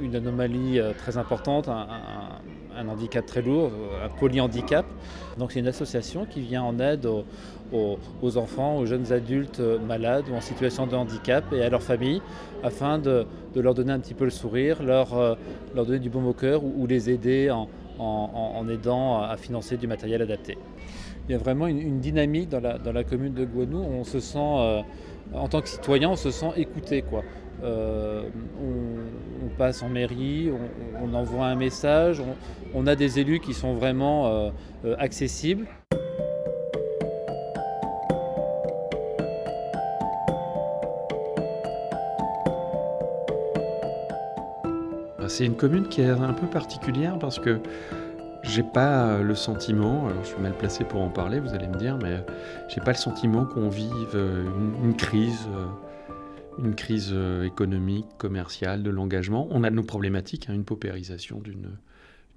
une 0.00 0.16
anomalie 0.16 0.80
très 0.98 1.18
importante, 1.18 1.68
un, 1.68 2.88
handicap 2.88 3.24
très 3.24 3.42
lourd, 3.42 3.70
un 4.04 4.08
polyhandicap. 4.08 4.84
Donc 5.38 5.52
c'est 5.52 5.60
une 5.60 5.68
association 5.68 6.26
qui 6.26 6.40
vient 6.40 6.62
en 6.62 6.78
aide 6.78 7.06
aux, 7.06 7.24
enfants, 8.36 8.78
aux 8.78 8.86
jeunes 8.86 9.12
adultes 9.12 9.60
malades 9.86 10.24
ou 10.30 10.34
en 10.34 10.40
situation 10.40 10.86
de 10.86 10.94
handicap 10.94 11.44
et 11.52 11.62
à 11.62 11.68
leurs 11.68 11.82
familles 11.82 12.22
afin 12.62 12.98
de, 12.98 13.26
leur 13.54 13.74
donner 13.74 13.92
un 13.92 14.00
petit 14.00 14.14
peu 14.14 14.24
le 14.24 14.30
sourire, 14.30 14.82
leur, 14.82 15.36
leur 15.74 15.86
donner 15.86 15.98
du 15.98 16.10
bon 16.10 16.24
au 16.24 16.34
ou 16.62 16.86
les 16.86 17.10
aider 17.10 17.50
en 17.50 18.68
aidant 18.68 19.22
à 19.22 19.36
financer 19.36 19.76
du 19.76 19.86
matériel 19.86 20.22
adapté. 20.22 20.56
Il 21.28 21.32
y 21.32 21.34
a 21.34 21.38
vraiment 21.38 21.66
une, 21.66 21.98
dynamique 21.98 22.48
dans 22.48 22.60
la, 22.60 23.04
commune 23.04 23.34
de 23.34 23.44
Guanou. 23.44 23.78
On 23.78 24.04
se 24.04 24.20
sent, 24.20 24.38
euh, 24.38 24.82
en 25.34 25.48
tant 25.48 25.60
que 25.60 25.68
citoyen, 25.68 26.10
on 26.10 26.16
se 26.16 26.30
sent 26.30 26.52
écouté. 26.56 27.04
Euh, 27.64 28.28
on, 28.62 29.48
passe 29.58 29.82
en 29.82 29.88
mairie, 29.88 30.50
on, 31.02 31.14
envoie 31.14 31.46
un 31.46 31.56
message, 31.56 32.22
on, 32.74 32.86
a 32.86 32.94
des 32.94 33.18
élus 33.18 33.40
qui 33.40 33.54
sont 33.54 33.74
vraiment 33.74 34.26
euh, 34.84 34.94
accessibles. 34.98 35.66
C'est 45.36 45.44
une 45.44 45.56
commune 45.58 45.86
qui 45.86 46.00
est 46.00 46.08
un 46.08 46.32
peu 46.32 46.46
particulière 46.46 47.18
parce 47.18 47.38
que 47.38 47.60
j'ai 48.42 48.62
pas 48.62 49.20
le 49.20 49.34
sentiment, 49.34 50.08
alors 50.08 50.24
je 50.24 50.28
suis 50.28 50.40
mal 50.40 50.56
placé 50.56 50.82
pour 50.82 51.02
en 51.02 51.10
parler, 51.10 51.40
vous 51.40 51.52
allez 51.52 51.68
me 51.68 51.76
dire, 51.76 51.98
mais 52.02 52.24
j'ai 52.68 52.80
pas 52.80 52.92
le 52.92 52.96
sentiment 52.96 53.44
qu'on 53.44 53.68
vive 53.68 54.16
une, 54.82 54.96
crise, 54.96 55.46
une 56.58 56.74
crise 56.74 57.14
économique, 57.44 58.06
commerciale, 58.16 58.82
de 58.82 58.88
l'engagement. 58.88 59.46
On 59.50 59.62
a 59.62 59.68
nos 59.68 59.82
problématiques, 59.82 60.48
hein, 60.48 60.54
une 60.54 60.64
paupérisation 60.64 61.42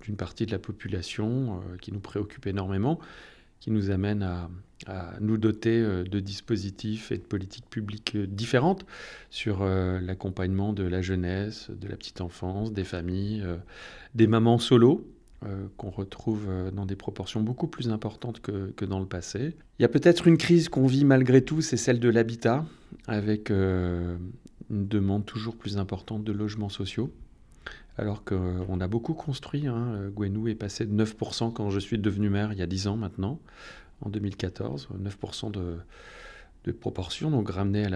d'une 0.01 0.17
partie 0.17 0.45
de 0.45 0.51
la 0.51 0.59
population 0.59 1.61
euh, 1.61 1.77
qui 1.77 1.93
nous 1.93 2.01
préoccupe 2.01 2.47
énormément, 2.47 2.99
qui 3.59 3.71
nous 3.71 3.91
amène 3.91 4.23
à, 4.23 4.49
nous 5.19 5.37
doter 5.37 5.77
euh, 5.81 6.03
de 6.03 6.19
dispositifs 6.19 7.11
et 7.11 7.17
de 7.17 7.23
politiques 7.23 7.69
publiques 7.69 8.15
euh, 8.15 8.25
différentes 8.25 8.85
sur 9.29 9.61
euh, 9.61 9.99
l'accompagnement 9.99 10.71
de 10.71 10.83
la 10.83 11.01
jeunesse, 11.01 11.69
de 11.69 11.87
la 11.87 11.97
petite 11.97 12.21
enfance, 12.21 12.71
des 12.71 12.85
familles, 12.85 13.45
des 14.15 14.27
mamans 14.27 14.57
solo 14.57 15.05
qu'on 15.77 15.89
retrouve 15.89 16.49
dans 16.73 16.85
des 16.85 16.97
proportions 16.97 17.41
beaucoup 17.41 17.67
plus 17.67 17.89
importantes 17.89 18.41
que, 18.41 18.71
que 18.75 18.83
dans 18.83 18.99
le 18.99 19.05
passé. 19.05 19.55
Il 19.79 19.83
y 19.83 19.85
a 19.85 19.87
peut-être 19.87 20.27
une 20.27 20.37
crise 20.37 20.67
qu'on 20.67 20.85
vit 20.85 21.05
malgré 21.05 21.41
tout, 21.41 21.61
c'est 21.61 21.77
celle 21.77 22.01
de 22.01 22.09
l'habitat, 22.09 22.65
avec 23.07 23.49
une 23.49 24.19
demande 24.69 25.25
toujours 25.25 25.55
plus 25.55 25.77
importante 25.77 26.25
de 26.25 26.33
logements 26.33 26.67
sociaux 26.67 27.09
alors 27.97 28.23
qu'on 28.23 28.79
a 28.79 28.87
beaucoup 28.87 29.13
construit. 29.13 29.67
Hein. 29.67 30.09
Gwenou 30.15 30.47
est 30.47 30.55
passé 30.55 30.85
de 30.85 31.05
9% 31.05 31.53
quand 31.53 31.69
je 31.69 31.79
suis 31.79 31.97
devenu 31.97 32.29
maire 32.29 32.53
il 32.53 32.59
y 32.59 32.61
a 32.61 32.67
10 32.67 32.87
ans 32.87 32.97
maintenant, 32.97 33.39
en 34.01 34.09
2014, 34.09 34.89
9% 34.97 35.51
de, 35.51 35.77
de 36.65 36.71
proportion, 36.71 37.31
donc 37.31 37.49
ramené 37.49 37.87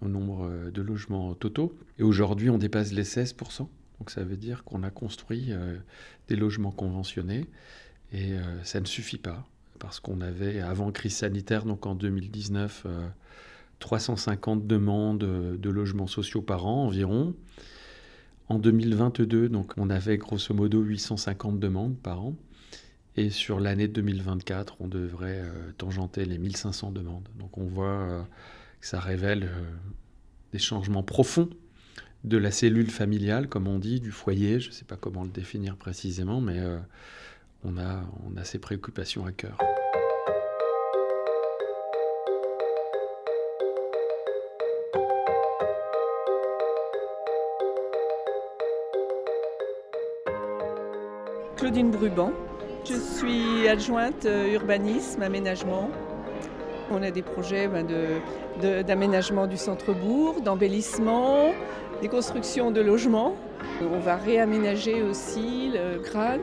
au 0.00 0.08
nombre 0.08 0.48
euh, 0.48 0.70
de 0.70 0.82
logements 0.82 1.34
totaux. 1.34 1.76
Et 1.98 2.02
aujourd'hui, 2.02 2.50
on 2.50 2.58
dépasse 2.58 2.92
les 2.92 3.04
16%. 3.04 3.68
Donc 3.98 4.10
ça 4.10 4.24
veut 4.24 4.36
dire 4.36 4.64
qu'on 4.64 4.82
a 4.82 4.90
construit 4.90 5.46
euh, 5.50 5.76
des 6.28 6.36
logements 6.36 6.70
conventionnés 6.70 7.46
et 8.12 8.32
euh, 8.32 8.64
ça 8.64 8.80
ne 8.80 8.86
suffit 8.86 9.18
pas 9.18 9.46
parce 9.78 10.00
qu'on 10.00 10.20
avait, 10.20 10.60
avant 10.60 10.92
crise 10.92 11.16
sanitaire, 11.16 11.64
donc 11.64 11.86
en 11.86 11.94
2019, 11.94 12.86
350 13.78 14.66
demandes 14.66 15.18
de 15.18 15.70
logements 15.70 16.06
sociaux 16.06 16.42
par 16.42 16.66
an 16.66 16.84
environ. 16.84 17.34
En 18.50 18.58
2022, 18.58 19.48
donc, 19.48 19.72
on 19.76 19.90
avait 19.90 20.18
grosso 20.18 20.52
modo 20.52 20.82
850 20.82 21.60
demandes 21.60 21.96
par 21.96 22.20
an. 22.20 22.34
Et 23.16 23.30
sur 23.30 23.60
l'année 23.60 23.86
2024, 23.86 24.76
on 24.80 24.88
devrait 24.88 25.40
euh, 25.44 25.70
tangenter 25.78 26.24
les 26.24 26.36
1500 26.36 26.90
demandes. 26.90 27.28
Donc 27.38 27.58
on 27.58 27.64
voit 27.64 27.86
euh, 27.86 28.22
que 28.80 28.86
ça 28.88 28.98
révèle 28.98 29.44
euh, 29.44 29.62
des 30.52 30.58
changements 30.58 31.04
profonds 31.04 31.48
de 32.24 32.38
la 32.38 32.50
cellule 32.50 32.90
familiale, 32.90 33.48
comme 33.48 33.68
on 33.68 33.78
dit, 33.78 34.00
du 34.00 34.10
foyer. 34.10 34.58
Je 34.58 34.70
ne 34.70 34.74
sais 34.74 34.84
pas 34.84 34.96
comment 34.96 35.22
le 35.22 35.30
définir 35.30 35.76
précisément, 35.76 36.40
mais 36.40 36.60
on, 37.64 37.78
a, 37.78 38.02
on 38.26 38.36
a 38.36 38.44
ces 38.44 38.58
préoccupations 38.58 39.24
à 39.26 39.32
cœur. 39.32 39.58
Je 52.84 52.94
suis 52.94 53.68
adjointe 53.68 54.26
euh, 54.26 54.54
urbanisme, 54.54 55.22
aménagement. 55.22 55.88
On 56.90 57.00
a 57.02 57.12
des 57.12 57.22
projets 57.22 57.68
ben, 57.68 57.86
d'aménagement 58.84 59.46
du 59.46 59.56
centre-bourg, 59.56 60.40
d'embellissement, 60.40 61.52
des 62.02 62.08
constructions 62.08 62.72
de 62.72 62.80
logements. 62.80 63.36
On 63.80 64.00
va 64.00 64.16
réaménager 64.16 65.02
aussi 65.02 65.70
le 65.72 66.00
crâne, 66.00 66.40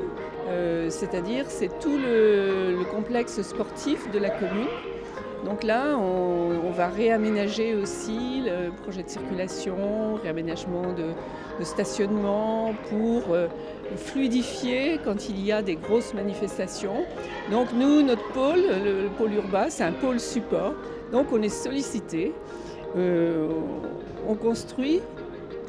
euh, 0.47 0.89
c'est-à-dire 0.89 1.45
c'est 1.49 1.77
tout 1.79 1.97
le, 1.97 2.85
complexe 2.89 3.41
sportif 3.41 4.09
de 4.11 4.19
la 4.19 4.29
commune. 4.29 4.67
Donc 5.47 5.63
là, 5.63 5.97
on, 5.97 6.71
va 6.71 6.89
réaménager 6.89 7.73
aussi 7.73 8.43
le 8.45 8.69
projet 8.83 9.01
de 9.01 9.09
circulation, 9.09 10.15
réaménagement 10.21 10.93
de, 10.93 11.63
stationnement 11.63 12.73
pour 12.89 13.33
euh, 13.33 13.47
fluidifier 13.95 14.99
quand 15.03 15.29
il 15.29 15.43
y 15.43 15.53
a 15.53 15.61
des 15.61 15.75
grosses 15.75 16.13
manifestations. 16.13 17.05
Donc 17.49 17.69
nous, 17.73 18.01
notre 18.03 18.27
pôle, 18.33 18.59
le, 18.59 19.07
pôle 19.17 19.33
urbain, 19.35 19.67
c'est 19.69 19.85
un 19.85 19.93
pôle 19.93 20.19
support. 20.19 20.73
Donc 21.13 21.27
on 21.31 21.41
est 21.41 21.49
sollicité, 21.49 22.33
euh, 22.97 23.47
on 24.27 24.35
construit, 24.35 24.99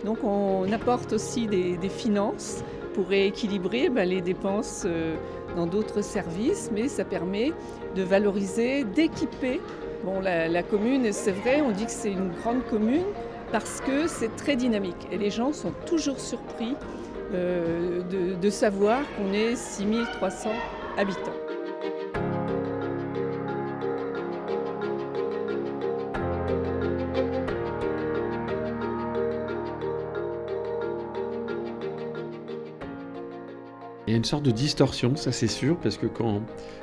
donc 0.04 0.18
on 0.24 0.70
apporte 0.72 1.12
aussi 1.12 1.46
des, 1.46 1.78
finances 1.88 2.64
pour 2.94 3.06
rééquilibrer 3.06 3.90
ben, 3.90 4.08
les 4.08 4.22
dépenses 4.22 4.82
euh, 4.86 5.14
dans 5.56 5.66
d'autres 5.66 6.02
services, 6.02 6.70
mais 6.72 6.88
ça 6.88 7.04
permet 7.04 7.52
de 7.94 8.02
valoriser, 8.02 8.84
d'équiper. 8.84 9.60
La 10.22 10.62
commune, 10.62 11.12
c'est 11.12 11.32
vrai, 11.32 11.60
on 11.60 11.72
dit 11.72 11.84
que 11.84 11.90
c'est 11.90 12.12
une 12.12 12.30
grande 12.30 12.64
commune 12.66 13.04
parce 13.52 13.80
que 13.80 14.06
c'est 14.06 14.34
très 14.36 14.56
dynamique 14.56 15.08
et 15.10 15.18
les 15.18 15.30
gens 15.30 15.52
sont 15.52 15.72
toujours 15.86 16.20
surpris 16.20 16.76
euh, 17.34 18.00
de, 18.40 18.50
savoir 18.50 19.00
qu'on 19.16 19.32
est 19.32 19.54
6300 19.54 20.50
habitants. 20.96 21.37
Une 34.18 34.24
sorte 34.24 34.44
de 34.44 34.50
distorsion, 34.50 35.16
ça 35.16 35.32
c'est 35.32 35.48
sûr, 35.48 35.76
parce 35.78 35.96
que 35.96 36.06
quand, 36.06 36.42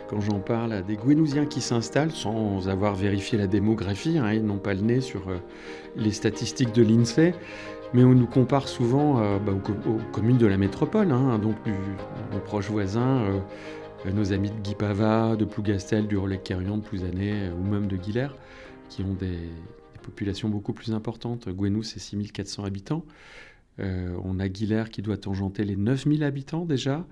quand 0.09 0.19
j'en 0.21 0.39
parle 0.39 0.73
à 0.73 0.81
des 0.81 0.95
Gouénousiens 0.95 1.45
qui 1.45 1.61
s'installent 1.61 2.11
sans 2.11 2.67
avoir 2.67 2.95
vérifié 2.95 3.37
la 3.37 3.47
démographie, 3.47 4.17
hein, 4.17 4.33
ils 4.33 4.43
n'ont 4.43 4.57
pas 4.57 4.73
le 4.73 4.81
nez 4.81 5.01
sur 5.01 5.29
euh, 5.29 5.37
les 5.95 6.11
statistiques 6.11 6.73
de 6.73 6.81
l'INSEE, 6.81 7.33
mais 7.93 8.03
on 8.03 8.13
nous 8.13 8.27
compare 8.27 8.67
souvent 8.67 9.21
euh, 9.21 9.39
bah, 9.39 9.53
aux, 9.53 10.11
communes 10.11 10.37
de 10.37 10.47
la 10.47 10.57
métropole, 10.57 11.11
hein, 11.11 11.39
donc 11.39 11.55
nos 12.33 12.39
proches 12.39 12.69
voisins, 12.69 13.23
euh, 14.05 14.11
nos 14.11 14.33
amis 14.33 14.51
de 14.51 14.59
Guipava, 14.61 15.35
de 15.35 15.45
Plougastel, 15.45 16.07
du 16.07 16.17
Relais-Carillon, 16.17 16.77
de 16.77 16.83
Plouzané 16.83 17.31
euh, 17.33 17.53
ou 17.53 17.63
même 17.63 17.87
de 17.87 17.97
Guilher, 17.97 18.35
qui 18.89 19.01
ont 19.01 19.13
des, 19.13 19.49
populations 20.03 20.49
beaucoup 20.49 20.73
plus 20.73 20.93
importantes. 20.93 21.49
Gouenou, 21.49 21.81
c'est 21.81 21.99
6400 21.99 22.63
habitants. 22.63 23.03
On 23.79 24.39
a 24.39 24.47
Guilher 24.47 24.89
qui 24.89 25.01
doit 25.01 25.17
tangenter 25.17 25.63
les 25.63 25.75
9000 25.75 26.23
habitants 26.23 26.65
déjà. 26.65 27.05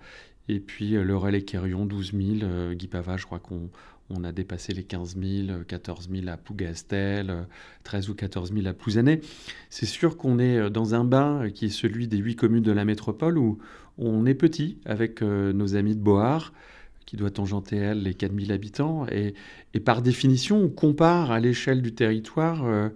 Et 0.49 0.59
puis 0.59 0.91
le 0.91 1.15
Relais-Carillon, 1.15 1.85
12 1.85 2.13
000. 2.39 2.73
Guipava, 2.73 3.17
je 3.17 3.25
crois 3.25 3.39
qu'on 3.39 3.69
on 4.09 4.23
a 4.23 4.31
dépassé 4.31 4.73
les 4.73 4.83
15 4.83 5.17
000, 5.17 5.59
14 5.67 6.09
000 6.13 6.27
à 6.27 6.37
Plougastel, 6.37 7.47
13 7.83 8.09
ou 8.09 8.15
14 8.15 8.53
000 8.53 8.67
à 8.67 8.73
Plouzané. 8.73 9.21
C'est 9.69 9.85
sûr 9.85 10.17
qu'on 10.17 10.39
est 10.39 10.57
euh, 10.57 10.69
dans 10.69 10.95
un 10.95 11.03
bain 11.03 11.49
qui 11.49 11.65
est 11.65 11.69
celui 11.69 12.07
des 12.07 12.17
huit 12.17 12.35
communes 12.35 12.63
de 12.63 12.71
la 12.71 12.85
métropole 12.85 13.37
où 13.37 13.59
on 13.97 14.25
est 14.25 14.33
petit 14.33 14.77
avec 14.85 15.21
euh, 15.21 15.53
nos 15.53 15.75
amis 15.75 15.95
de 15.95 16.01
Board, 16.01 16.51
qui 17.05 17.17
doit 17.17 17.31
tangenter, 17.31 17.77
elle, 17.77 18.03
les 18.03 18.13
4 18.13 18.33
000 18.37 18.51
habitants. 18.51 19.05
Et, 19.07 19.33
par 19.79 20.01
définition, 20.01 20.61
on 20.61 20.69
compare 20.69 21.31
à 21.31 21.39
l'échelle 21.39 21.81
du 21.81 21.93
territoire 21.93 22.65
euh, 22.65 22.89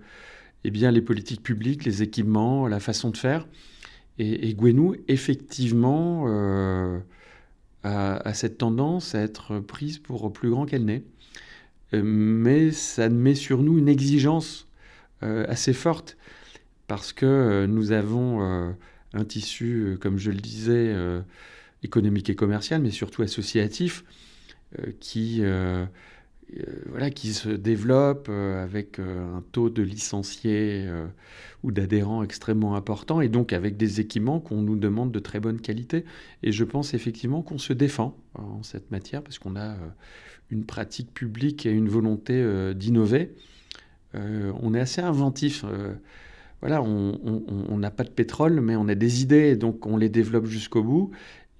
eh 0.67 0.71
bien, 0.71 0.91
les 0.91 1.01
politiques 1.01 1.43
publiques, 1.43 1.85
les 1.85 2.03
équipements, 2.03 2.67
la 2.67 2.79
façon 2.79 3.09
de 3.09 3.17
faire. 3.17 3.47
Et, 4.19 4.53
Gwenou, 4.53 4.95
effectivement, 5.07 6.25
a, 7.83 8.33
cette 8.33 8.57
tendance 8.57 9.15
à 9.15 9.21
être 9.21 9.59
prise 9.59 9.99
pour 9.99 10.31
plus 10.33 10.49
grand 10.49 10.65
qu'elle 10.65 10.85
n'est. 10.85 11.03
Euh, 11.93 12.01
mais 12.03 12.71
ça 12.71 13.09
met 13.09 13.35
sur 13.35 13.63
nous 13.63 13.77
une 13.77 13.87
exigence 13.87 14.67
euh, 15.23 15.45
assez 15.47 15.73
forte 15.73 16.17
parce 16.87 17.13
que 17.13 17.25
euh, 17.25 17.67
nous 17.67 17.91
avons 17.91 18.75
un 19.13 19.25
tissu, 19.25 19.97
comme 20.01 20.17
je 20.17 20.31
le 20.31 20.37
disais, 20.37 20.95
économique 21.83 22.29
et 22.29 22.35
commercial, 22.35 22.81
mais 22.81 22.91
surtout 22.91 23.21
associatif, 23.21 24.03
qui 24.99 25.39
euh, 25.41 25.85
voilà, 26.89 27.09
qui 27.09 27.33
se 27.33 27.49
développe 27.49 28.27
euh, 28.29 28.63
avec 28.63 28.99
euh, 28.99 29.37
un 29.37 29.43
taux 29.51 29.69
de 29.69 29.83
licenciés 29.83 30.87
ou 31.63 31.71
d'adhérents 31.71 32.23
extrêmement 32.23 32.75
important 32.75 33.19
et 33.21 33.29
donc 33.29 33.51
avec 33.51 33.77
des 33.77 33.99
équipements 33.99 34.39
qu'on 34.39 34.61
nous 34.61 34.77
demande 34.77 35.11
de 35.11 35.19
très 35.19 35.39
bonne 35.39 35.59
qualité. 35.59 36.05
Et 36.43 36.51
je 36.51 36.63
pense 36.63 36.93
effectivement 36.93 37.41
qu'on 37.41 37.57
se 37.57 37.73
défend 37.73 38.17
en 38.35 38.63
cette 38.63 38.91
matière 38.91 39.23
parce 39.23 39.39
qu'on 39.39 39.55
a 39.55 39.75
une 40.49 40.63
pratique 40.63 41.13
publique 41.13 41.65
et 41.65 41.71
une 41.71 41.89
volonté 41.89 42.73
d'innover. 42.73 43.33
on 44.13 44.73
est 44.73 44.79
assez 44.79 45.01
inventif 45.01 45.65
voilà, 46.61 46.81
on 46.81 47.77
n'a 47.77 47.91
pas 47.91 48.03
de 48.03 48.09
pétrole, 48.09 48.61
mais 48.61 48.75
on 48.75 48.87
a 48.87 48.95
des 48.95 49.21
idées, 49.21 49.55
donc 49.55 49.85
on 49.85 49.97
les 49.97 50.09
développe 50.09 50.45
jusqu'au 50.45 50.83
bout, 50.83 51.11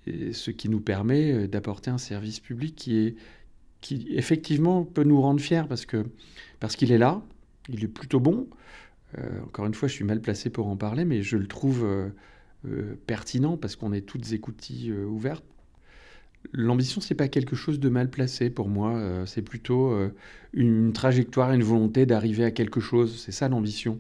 ce 0.08 0.52
qui 0.52 0.70
nous 0.70 0.80
permet 0.80 1.48
d'apporter 1.48 1.92
un 1.92 1.98
service 1.98 2.40
public 2.40 2.76
qui 2.76 2.98
est 2.98 3.16
qui 3.82 4.08
effectivement 4.12 4.84
peut 4.84 5.04
nous 5.04 5.22
rendre 5.22 5.40
fiers 5.40 5.64
parce 5.68 5.86
que 5.86 6.06
parce 6.60 6.76
qu'il 6.76 6.92
est 6.92 6.98
là, 6.98 7.22
il 7.70 7.84
est 7.84 7.88
plutôt 7.88 8.20
bon. 8.20 8.48
Euh, 9.18 9.42
encore 9.46 9.66
une 9.66 9.74
fois, 9.74 9.88
je 9.88 9.94
suis 9.94 10.06
mal 10.06 10.22
placé 10.22 10.50
pour 10.50 10.68
en 10.68 10.76
parler, 10.76 11.06
mais 11.06 11.22
je 11.22 11.38
le 11.38 11.48
trouve 11.48 11.84
euh, 11.86 12.10
euh, 12.68 12.96
pertinent 13.08 13.58
parce 13.58 13.76
qu'on 13.76 13.94
est 13.94 14.02
toutes 14.02 14.32
écoutilles 14.34 14.92
ouvertes. 14.92 15.44
L'ambition, 16.54 17.02
c'est 17.02 17.16
pas 17.16 17.28
quelque 17.28 17.56
chose 17.56 17.80
de 17.80 17.90
mal 17.90 18.10
placé 18.10 18.50
pour 18.50 18.70
moi. 18.70 19.26
c'est 19.26 19.42
plutôt 19.42 19.94
une 20.54 20.94
trajectoire, 20.94 21.52
une 21.52 21.64
volonté 21.64 22.06
d'arriver 22.06 22.46
à 22.46 22.52
quelque 22.52 22.80
chose. 22.80 23.20
C'est 23.20 23.34
ça 23.34 23.50
l'ambition. 23.50 24.00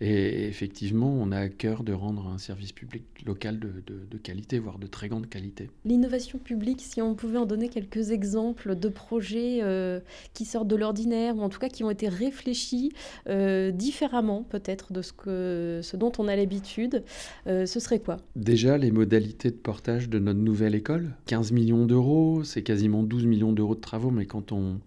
Et 0.00 0.46
effectivement, 0.46 1.10
on 1.10 1.32
a 1.32 1.38
à 1.38 1.48
cœur 1.48 1.82
de 1.82 1.92
rendre 1.92 2.28
un 2.28 2.36
service 2.36 2.72
public 2.72 3.04
local 3.24 3.58
de, 3.58 4.18
qualité, 4.18 4.58
voire 4.58 4.78
de 4.78 4.86
très 4.86 5.08
grande 5.08 5.28
qualité. 5.28 5.70
L'innovation 5.84 6.38
publique, 6.38 6.80
si 6.82 7.00
on 7.00 7.14
pouvait 7.14 7.38
en 7.38 7.46
donner 7.46 7.68
quelques 7.68 8.10
exemples 8.10 8.76
de 8.76 8.88
projets 8.88 9.60
euh, 9.62 10.00
qui 10.34 10.44
sortent 10.44 10.68
de 10.68 10.76
l'ordinaire, 10.76 11.36
ou 11.36 11.40
en 11.40 11.48
tout 11.48 11.58
cas 11.58 11.68
qui 11.68 11.82
ont 11.82 11.90
été 11.90 12.08
réfléchis 12.08 12.92
euh, 13.28 13.70
différemment 13.70 14.42
peut-être 14.42 14.92
de 14.92 15.00
ce, 15.00 15.12
que, 15.12 15.80
ce 15.82 15.96
dont 15.96 16.12
on 16.18 16.28
a 16.28 16.36
l'habitude, 16.36 17.02
euh, 17.46 17.64
ce 17.64 17.80
serait 17.80 18.00
quoi? 18.00 18.18
Déjà, 18.34 18.76
les 18.76 18.90
modalités 18.90 19.50
de 19.50 19.56
portage 19.56 20.10
de 20.10 20.18
notre 20.18 20.40
nouvelle 20.40 20.74
école. 20.74 21.14
15 21.26 21.52
millions 21.52 21.86
d'euros, 21.86 22.44
c'est 22.44 22.62
quasiment 22.62 23.02
12 23.02 23.24
millions 23.24 23.52
d'euros 23.52 23.74
de 23.74 23.80
travaux, 23.80 24.10
mais 24.10 24.26
quand 24.26 24.52
on 24.52 24.80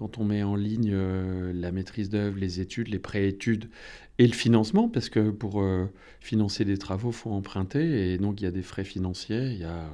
quand 0.00 0.16
on 0.16 0.24
met 0.24 0.42
en 0.42 0.56
ligne 0.56 0.92
euh, 0.94 1.52
la 1.52 1.72
maîtrise 1.72 2.08
d'œuvre, 2.08 2.38
les 2.38 2.58
études, 2.58 2.88
les 2.88 2.98
pré-études 2.98 3.68
et 4.20 4.26
le 4.26 4.34
financement, 4.34 4.86
parce 4.86 5.08
que 5.08 5.30
pour 5.30 5.62
euh, 5.62 5.86
financer 6.20 6.66
des 6.66 6.76
travaux, 6.76 7.08
il 7.08 7.14
faut 7.14 7.30
emprunter, 7.30 8.12
et 8.12 8.18
donc 8.18 8.42
il 8.42 8.44
y 8.44 8.46
a 8.46 8.50
des 8.50 8.60
frais 8.60 8.84
financiers, 8.84 9.46
il 9.52 9.60
y 9.60 9.64
a 9.64 9.78
euh, 9.78 9.88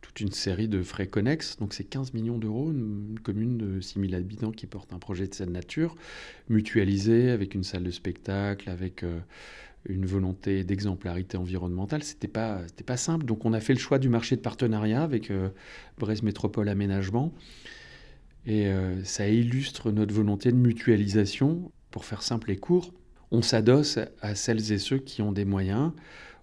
toute 0.00 0.18
une 0.20 0.32
série 0.32 0.66
de 0.66 0.82
frais 0.82 1.06
connexes. 1.06 1.58
Donc 1.58 1.74
c'est 1.74 1.84
15 1.84 2.14
millions 2.14 2.38
d'euros, 2.38 2.70
une, 2.70 3.20
commune 3.22 3.58
de 3.58 3.82
6000 3.82 4.14
habitants 4.14 4.50
qui 4.50 4.66
porte 4.66 4.94
un 4.94 4.98
projet 4.98 5.26
de 5.26 5.34
cette 5.34 5.50
nature, 5.50 5.94
mutualisé 6.48 7.28
avec 7.28 7.54
une 7.54 7.62
salle 7.62 7.84
de 7.84 7.90
spectacle, 7.90 8.70
avec 8.70 9.04
une 9.86 10.06
volonté 10.06 10.64
d'exemplarité 10.64 11.36
environnementale. 11.36 12.02
C'était 12.02 12.28
pas, 12.28 12.62
pas 12.86 12.96
simple. 12.96 13.26
Donc 13.26 13.44
on 13.44 13.52
a 13.52 13.60
fait 13.60 13.74
le 13.74 13.78
choix 13.78 13.98
du 13.98 14.08
marché 14.08 14.36
de 14.36 14.40
partenariat 14.40 15.02
avec 15.02 15.30
Brest 15.98 16.22
Métropole 16.22 16.70
Aménagement. 16.70 17.34
Et 18.46 18.68
euh, 18.68 19.04
ça 19.04 19.28
illustre 19.28 19.90
notre 19.90 20.14
volonté 20.14 20.50
de 20.50 20.56
mutualisation. 20.56 21.70
Pour 21.90 22.04
faire 22.04 22.22
simple 22.22 22.52
et 22.52 22.56
court, 22.56 22.92
on 23.32 23.42
s'adosse 23.42 23.98
à 24.20 24.34
celles 24.34 24.72
et 24.72 24.78
ceux 24.78 24.98
qui 24.98 25.22
ont 25.22 25.32
des 25.32 25.44
moyens. 25.44 25.92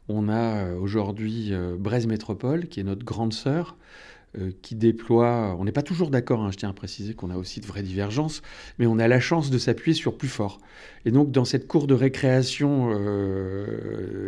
On 0.10 0.30
a 0.30 0.66
euh, 0.66 0.76
aujourd'hui 0.78 1.50
euh, 1.52 1.78
Métropole, 2.08 2.68
qui 2.68 2.80
est 2.80 2.84
notre 2.84 3.04
grande 3.04 3.34
sœur, 3.34 3.76
euh, 4.38 4.52
qui 4.62 4.76
déploie. 4.76 5.56
On 5.60 5.66
n'est 5.66 5.72
pas 5.72 5.84
toujours 5.84 6.10
d'accord, 6.10 6.42
hein, 6.42 6.52
je 6.52 6.58
tiens 6.58 6.70
à 6.70 6.74
préciser 6.74 7.14
qu'on 7.14 7.30
a 7.30 7.36
aussi 7.36 7.60
de 7.60 7.66
vraies 7.66 7.84
divergences, 7.84 8.42
mais 8.80 8.88
on 8.88 9.00
a 9.00 9.08
la 9.08 9.20
chance 9.20 9.50
de 9.50 9.58
s'appuyer 9.58 9.96
sur 9.96 10.18
plus 10.18 10.30
fort. 10.30 10.60
Et 11.06 11.12
donc, 11.12 11.32
dans 11.32 11.46
cette 11.46 11.68
cour 11.68 11.88
de 11.88 11.94
récréation 11.94 12.92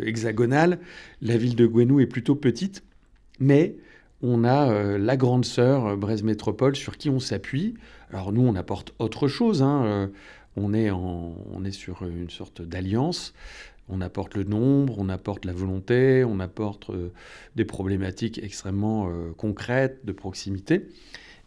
hexagonale, 0.01 0.79
la 1.21 1.37
ville 1.37 1.55
de 1.55 1.65
Gwenou 1.65 1.99
est 1.99 2.07
plutôt 2.07 2.35
petite, 2.35 2.83
mais 3.39 3.75
on 4.21 4.43
a 4.43 4.97
la 4.97 5.17
grande 5.17 5.45
sœur 5.45 5.95
Braise 5.95 6.23
Métropole 6.23 6.75
sur 6.75 6.97
qui 6.97 7.09
on 7.09 7.19
s'appuie. 7.19 7.75
Alors 8.11 8.33
nous, 8.33 8.41
on 8.41 8.55
apporte 8.55 8.93
autre 8.99 9.27
chose. 9.27 9.61
Hein, 9.61 10.09
on, 10.55 10.73
est 10.73 10.91
on 10.91 11.63
est 11.63 11.71
sur 11.71 12.03
une 12.03 12.29
sorte 12.29 12.61
d'alliance. 12.61 13.33
On 13.87 14.01
apporte 14.01 14.35
le 14.35 14.43
nombre, 14.43 14.95
on 14.99 15.09
apporte 15.09 15.45
la 15.45 15.53
volonté, 15.53 16.23
on 16.23 16.39
apporte 16.39 16.91
des 17.55 17.65
problématiques 17.65 18.39
extrêmement 18.43 19.11
concrètes 19.35 20.05
de 20.05 20.11
proximité. 20.11 20.89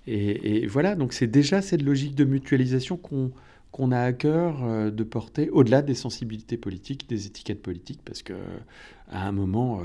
Et, 0.09 0.67
voilà, 0.67 0.97
donc 0.97 1.13
c'est 1.13 1.29
déjà 1.29 1.63
cette 1.63 1.83
logique 1.83 2.17
de 2.17 2.25
mutualisation 2.25 2.97
qu'on 2.97 3.93
a 3.93 4.01
à 4.01 4.13
cœur 4.13 4.91
de 4.91 5.05
porter 5.05 5.51
au-delà 5.51 5.83
des 5.83 5.95
sensibilités 5.95 6.57
politiques, 6.57 7.09
des 7.09 7.29
étiquettes 7.29 7.63
politiques, 7.63 8.01
parce 8.05 8.25
que 8.25 8.35
à 9.09 9.29
un 9.29 9.33
moment, 9.33 9.81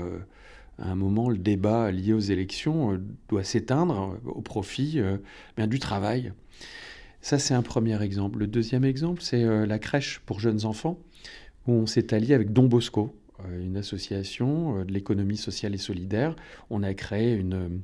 à 0.80 0.90
un 0.90 0.94
moment, 0.94 1.28
le 1.28 1.38
débat 1.38 1.90
lié 1.90 2.12
aux 2.12 2.20
élections 2.20 2.92
euh, 2.92 2.98
doit 3.28 3.44
s'éteindre 3.44 4.16
au 4.24 4.40
profit 4.40 5.00
euh, 5.00 5.18
bien, 5.56 5.66
du 5.66 5.78
travail. 5.78 6.32
Ça, 7.20 7.38
c'est 7.38 7.54
un 7.54 7.62
premier 7.62 8.00
exemple. 8.02 8.38
Le 8.38 8.46
deuxième 8.46 8.84
exemple, 8.84 9.22
c'est 9.22 9.42
euh, 9.44 9.66
la 9.66 9.78
crèche 9.78 10.20
pour 10.24 10.40
jeunes 10.40 10.64
enfants, 10.64 10.98
où 11.66 11.72
on 11.72 11.86
s'est 11.86 12.14
allié 12.14 12.34
avec 12.34 12.52
Don 12.52 12.64
Bosco, 12.64 13.14
une 13.60 13.76
association 13.76 14.84
de 14.84 14.92
l'économie 14.92 15.36
sociale 15.36 15.74
et 15.74 15.78
solidaire. 15.78 16.34
On 16.70 16.82
a 16.82 16.92
créé 16.94 17.34
une, 17.34 17.82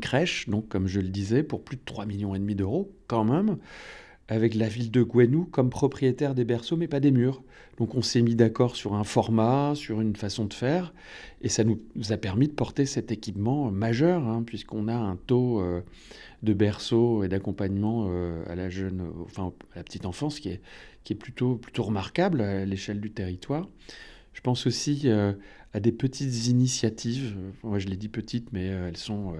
crèche, 0.00 0.48
donc 0.48 0.68
comme 0.68 0.86
je 0.86 1.00
le 1.00 1.08
disais, 1.08 1.42
pour 1.42 1.64
plus 1.64 1.76
de 1.76 1.82
3,5 1.82 2.06
millions 2.06 2.54
d'euros, 2.54 2.92
quand 3.08 3.24
même, 3.24 3.58
avec 4.30 4.54
la 4.54 4.68
ville 4.68 4.92
de 4.92 5.02
Gwenou 5.02 5.44
comme 5.44 5.70
propriétaire 5.70 6.36
des 6.36 6.44
berceaux, 6.44 6.76
mais 6.76 6.86
pas 6.86 7.00
des 7.00 7.10
murs. 7.10 7.42
Donc 7.78 7.96
on 7.96 8.02
s'est 8.02 8.22
mis 8.22 8.36
d'accord 8.36 8.76
sur 8.76 8.94
un 8.94 9.02
format, 9.02 9.74
sur 9.74 10.00
une 10.00 10.14
façon 10.14 10.44
de 10.44 10.54
faire, 10.54 10.94
et 11.42 11.48
ça 11.48 11.64
nous 11.64 11.80
a 12.10 12.16
permis 12.16 12.46
de 12.46 12.52
porter 12.52 12.86
cet 12.86 13.10
équipement 13.10 13.72
majeur, 13.72 14.26
hein, 14.26 14.44
puisqu'on 14.46 14.86
a 14.86 14.94
un 14.94 15.16
taux 15.16 15.60
euh, 15.60 15.80
de 16.44 16.52
berceau 16.54 17.24
et 17.24 17.28
d'accompagnement 17.28 18.06
euh, 18.08 18.44
à 18.48 18.54
la 18.54 18.70
jeune, 18.70 19.02
enfin 19.24 19.52
à 19.74 19.78
la 19.78 19.82
petite 19.82 20.06
enfance 20.06 20.38
qui 20.38 20.50
est, 20.50 20.60
qui 21.02 21.12
est 21.12 21.16
plutôt, 21.16 21.56
plutôt 21.56 21.82
remarquable 21.82 22.40
à 22.40 22.64
l'échelle 22.64 23.00
du 23.00 23.10
territoire. 23.10 23.68
Je 24.32 24.42
pense 24.42 24.64
aussi 24.64 25.02
euh, 25.06 25.32
à 25.74 25.80
des 25.80 25.92
petites 25.92 26.46
initiatives. 26.46 27.34
Moi, 27.64 27.80
je 27.80 27.88
les 27.88 27.96
dis 27.96 28.08
petites, 28.08 28.52
mais 28.52 28.66
elles 28.66 28.96
sont 28.96 29.34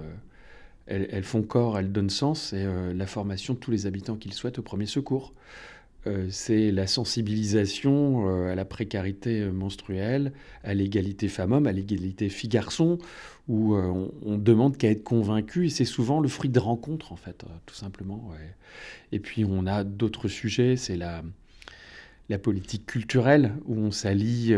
elles, 0.87 1.23
font 1.23 1.41
corps, 1.41 1.77
elles 1.77 1.91
donnent 1.91 2.09
sens, 2.09 2.49
c'est 2.49 2.63
euh, 2.65 2.93
la 2.93 3.05
formation 3.05 3.53
de 3.53 3.59
tous 3.59 3.71
les 3.71 3.85
habitants 3.85 4.15
qu'ils 4.15 4.33
souhaitent 4.33 4.59
au 4.59 4.63
premier 4.63 4.85
secours. 4.85 5.33
Euh, 6.07 6.27
c'est 6.31 6.71
la 6.71 6.87
sensibilisation 6.87 8.27
euh, 8.27 8.51
à 8.51 8.55
la 8.55 8.65
précarité 8.65 9.45
menstruelle, 9.45 10.33
à 10.63 10.73
l'égalité 10.73 11.27
femmes-hommes, 11.27 11.67
à 11.67 11.71
l'égalité 11.71 12.29
filles-garçons, 12.29 12.97
où 13.47 13.75
on, 13.75 14.37
demande 14.37 14.77
qu'à 14.77 14.89
être 14.89 15.03
convaincu, 15.03 15.65
et 15.65 15.69
c'est 15.69 15.85
souvent 15.85 16.19
le 16.21 16.29
fruit 16.29 16.49
de 16.49 16.59
rencontres, 16.59 17.11
en 17.11 17.17
fait, 17.17 17.43
tout 17.65 17.75
simplement. 17.75 18.31
Et 19.11 19.19
puis 19.19 19.43
on 19.43 19.67
a 19.67 19.83
d'autres 19.83 20.29
sujets, 20.29 20.77
c'est 20.77 20.95
la 20.95 22.37
politique 22.41 22.85
culturelle, 22.85 23.51
où 23.65 23.75
on 23.77 23.91
s'allie 23.91 24.55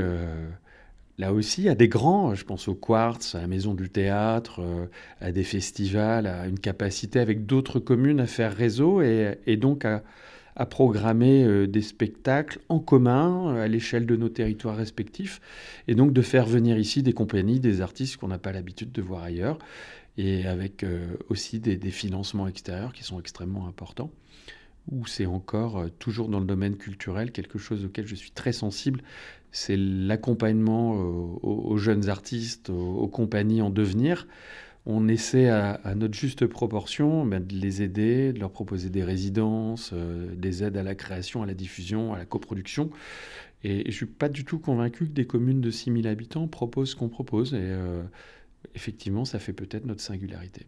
là 1.17 1.33
aussi, 1.33 1.69
à 1.69 1.75
des 1.75 1.87
grands, 1.87 2.33
je 2.35 2.43
pense 2.45 2.67
au 2.67 2.75
Quartz, 2.75 3.35
à 3.35 3.41
la 3.41 3.47
Maison 3.47 3.73
du 3.73 3.89
Théâtre, 3.89 4.61
euh, 4.61 4.85
à 5.21 5.31
des 5.31 5.43
festivals, 5.43 6.27
à 6.27 6.47
une 6.47 6.59
capacité 6.59 7.19
avec 7.19 7.45
d'autres 7.45 7.79
communes 7.79 8.19
à 8.19 8.27
faire 8.27 8.55
réseau 8.55 9.01
et, 9.01 9.57
donc 9.57 9.85
à, 9.85 10.03
programmer 10.69 11.43
euh, 11.43 11.67
des 11.67 11.81
spectacles 11.81 12.59
en 12.69 12.79
commun 12.79 13.55
à 13.55 13.67
l'échelle 13.67 14.05
de 14.05 14.15
nos 14.15 14.29
territoires 14.29 14.75
respectifs 14.75 15.41
et 15.87 15.95
donc 15.95 16.13
de 16.13 16.21
faire 16.21 16.45
venir 16.45 16.77
ici 16.77 17.03
des 17.03 17.13
compagnies, 17.13 17.59
des 17.59 17.81
artistes 17.81 18.17
qu'on 18.17 18.27
n'a 18.27 18.37
pas 18.37 18.51
l'habitude 18.51 18.91
de 18.91 19.01
voir 19.01 19.23
ailleurs 19.23 19.57
et 20.17 20.45
avec 20.45 20.83
euh, 20.83 21.17
aussi 21.29 21.59
des, 21.59 21.75
des, 21.75 21.89
financements 21.89 22.47
extérieurs 22.47 22.93
qui 22.93 23.03
sont 23.03 23.19
extrêmement 23.19 23.67
importants 23.67 24.11
où 24.91 25.07
c'est 25.07 25.25
encore 25.25 25.85
toujours 25.97 26.27
dans 26.27 26.39
le 26.39 26.45
domaine 26.45 26.75
culturel 26.75 27.31
quelque 27.31 27.57
chose 27.57 27.85
auquel 27.85 28.05
je 28.05 28.15
suis 28.15 28.31
très 28.31 28.51
sensible, 28.51 29.01
c'est 29.53 29.77
l'accompagnement 29.77 30.95
euh, 30.95 31.37
aux, 31.43 31.77
jeunes 31.77 32.09
artistes, 32.09 32.69
aux, 32.71 33.07
compagnies 33.07 33.61
en 33.61 33.69
devenir. 33.69 34.27
On 34.85 35.07
essaie 35.07 35.47
à, 35.47 35.79
notre 35.95 36.15
juste 36.15 36.45
proportion 36.47 37.25
ben, 37.25 37.41
de 37.41 37.55
les 37.55 37.83
aider, 37.83 38.33
de 38.33 38.39
leur 38.39 38.51
proposer 38.51 38.89
des 38.89 39.03
résidences, 39.03 39.91
euh, 39.93 40.35
des 40.35 40.63
aides 40.63 40.75
à 40.75 40.83
la 40.83 40.95
création, 40.95 41.43
à 41.43 41.45
la 41.45 41.53
diffusion, 41.53 42.13
à 42.13 42.17
la 42.17 42.25
coproduction. 42.25 42.89
Et 43.63 43.83
je 43.83 43.87
ne 43.87 43.91
suis 43.91 44.05
pas 44.07 44.27
du 44.27 44.43
tout 44.43 44.59
convaincu 44.59 45.05
que 45.05 45.13
des 45.13 45.25
communes 45.25 45.61
de 45.61 45.71
6000 45.71 46.07
habitants 46.07 46.47
proposent 46.47 46.89
ce 46.89 46.95
qu'on 46.95 47.07
propose. 47.07 47.53
Et 47.53 47.59
euh, 47.61 48.03
effectivement, 48.73 49.23
ça 49.23 49.37
fait 49.37 49.53
peut-être 49.53 49.85
notre 49.85 50.01
singularité. 50.01 50.65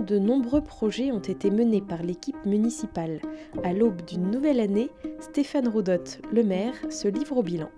De 0.00 0.18
nombreux 0.18 0.62
projets 0.62 1.12
ont 1.12 1.18
été 1.18 1.50
menés 1.50 1.80
par 1.80 2.02
l'équipe 2.02 2.44
municipale. 2.44 3.20
À 3.64 3.72
l'aube 3.72 4.04
d'une 4.04 4.30
nouvelle 4.30 4.60
année, 4.60 4.90
Stéphane 5.20 5.68
Roudotte, 5.68 6.20
le 6.32 6.42
maire, 6.42 6.74
se 6.90 7.08
livre 7.08 7.36
au 7.36 7.42
bilan. 7.42 7.70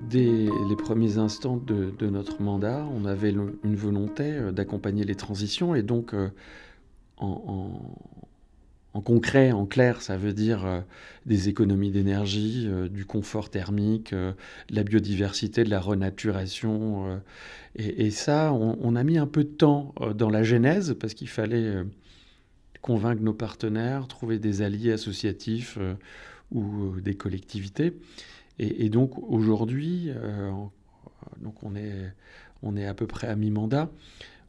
Dès 0.00 0.48
les 0.68 0.76
premiers 0.76 1.16
instants 1.18 1.56
de, 1.56 2.06
notre 2.08 2.42
mandat, 2.42 2.86
on 2.94 3.06
avait 3.06 3.30
une 3.30 3.76
volonté 3.76 4.24
euh, 4.24 4.52
d'accompagner 4.52 5.04
les 5.04 5.14
transitions 5.14 5.74
et 5.74 5.82
donc 5.82 6.12
euh, 6.12 6.28
en 7.16 7.70
concret, 9.00 9.52
en 9.52 9.64
clair, 9.64 10.02
ça 10.02 10.16
veut 10.16 10.34
dire 10.34 10.66
euh, 10.66 10.80
des 11.24 11.48
économies 11.48 11.90
d'énergie, 11.90 12.66
euh, 12.68 12.88
du 12.88 13.06
confort 13.06 13.48
thermique, 13.48 14.12
euh, 14.12 14.32
de 14.68 14.76
la 14.76 14.84
biodiversité, 14.84 15.64
de 15.64 15.70
la 15.70 15.80
renaturation. 15.80 17.20
Et, 17.74 18.10
ça, 18.10 18.52
on, 18.52 18.96
a 18.96 19.02
mis 19.02 19.16
un 19.16 19.26
peu 19.26 19.44
de 19.44 19.48
temps 19.48 19.94
dans 20.14 20.28
la 20.28 20.42
genèse 20.42 20.94
parce 21.00 21.14
qu'il 21.14 21.28
fallait 21.28 21.72
convaincre 22.82 23.22
nos 23.22 23.32
partenaires, 23.32 24.06
trouver 24.08 24.38
des 24.38 24.60
alliés 24.60 24.92
associatifs 24.92 25.78
ou 26.50 27.00
des 27.00 27.14
collectivités. 27.14 27.94
Et, 28.58 28.90
donc 28.90 29.18
aujourd'hui, 29.22 30.10
on 31.62 31.74
est, 31.74 32.12
on 32.62 32.76
est 32.76 32.86
à 32.86 32.92
peu 32.92 33.06
près 33.06 33.28
à 33.28 33.36
mi-mandat 33.36 33.90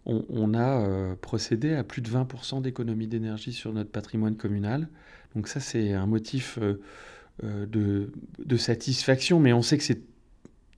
on, 0.06 0.54
a 0.54 0.82
euh, 0.82 1.16
procédé 1.16 1.74
à 1.74 1.84
plus 1.84 2.02
de 2.02 2.10
20% 2.10 2.62
d'économie 2.62 3.08
d'énergie 3.08 3.54
sur 3.54 3.72
notre 3.74 3.90
patrimoine 3.90 4.36
communal. 4.36 4.90
Donc 5.36 5.48
ça, 5.48 5.60
c'est 5.60 5.94
un 5.94 6.06
motif 6.06 6.60
euh, 7.44 7.66
de, 7.66 8.58
satisfaction, 8.58 9.40
mais 9.40 9.54
on 9.54 9.62
sait 9.62 9.78
que 9.78 9.84
c'est 9.84 10.02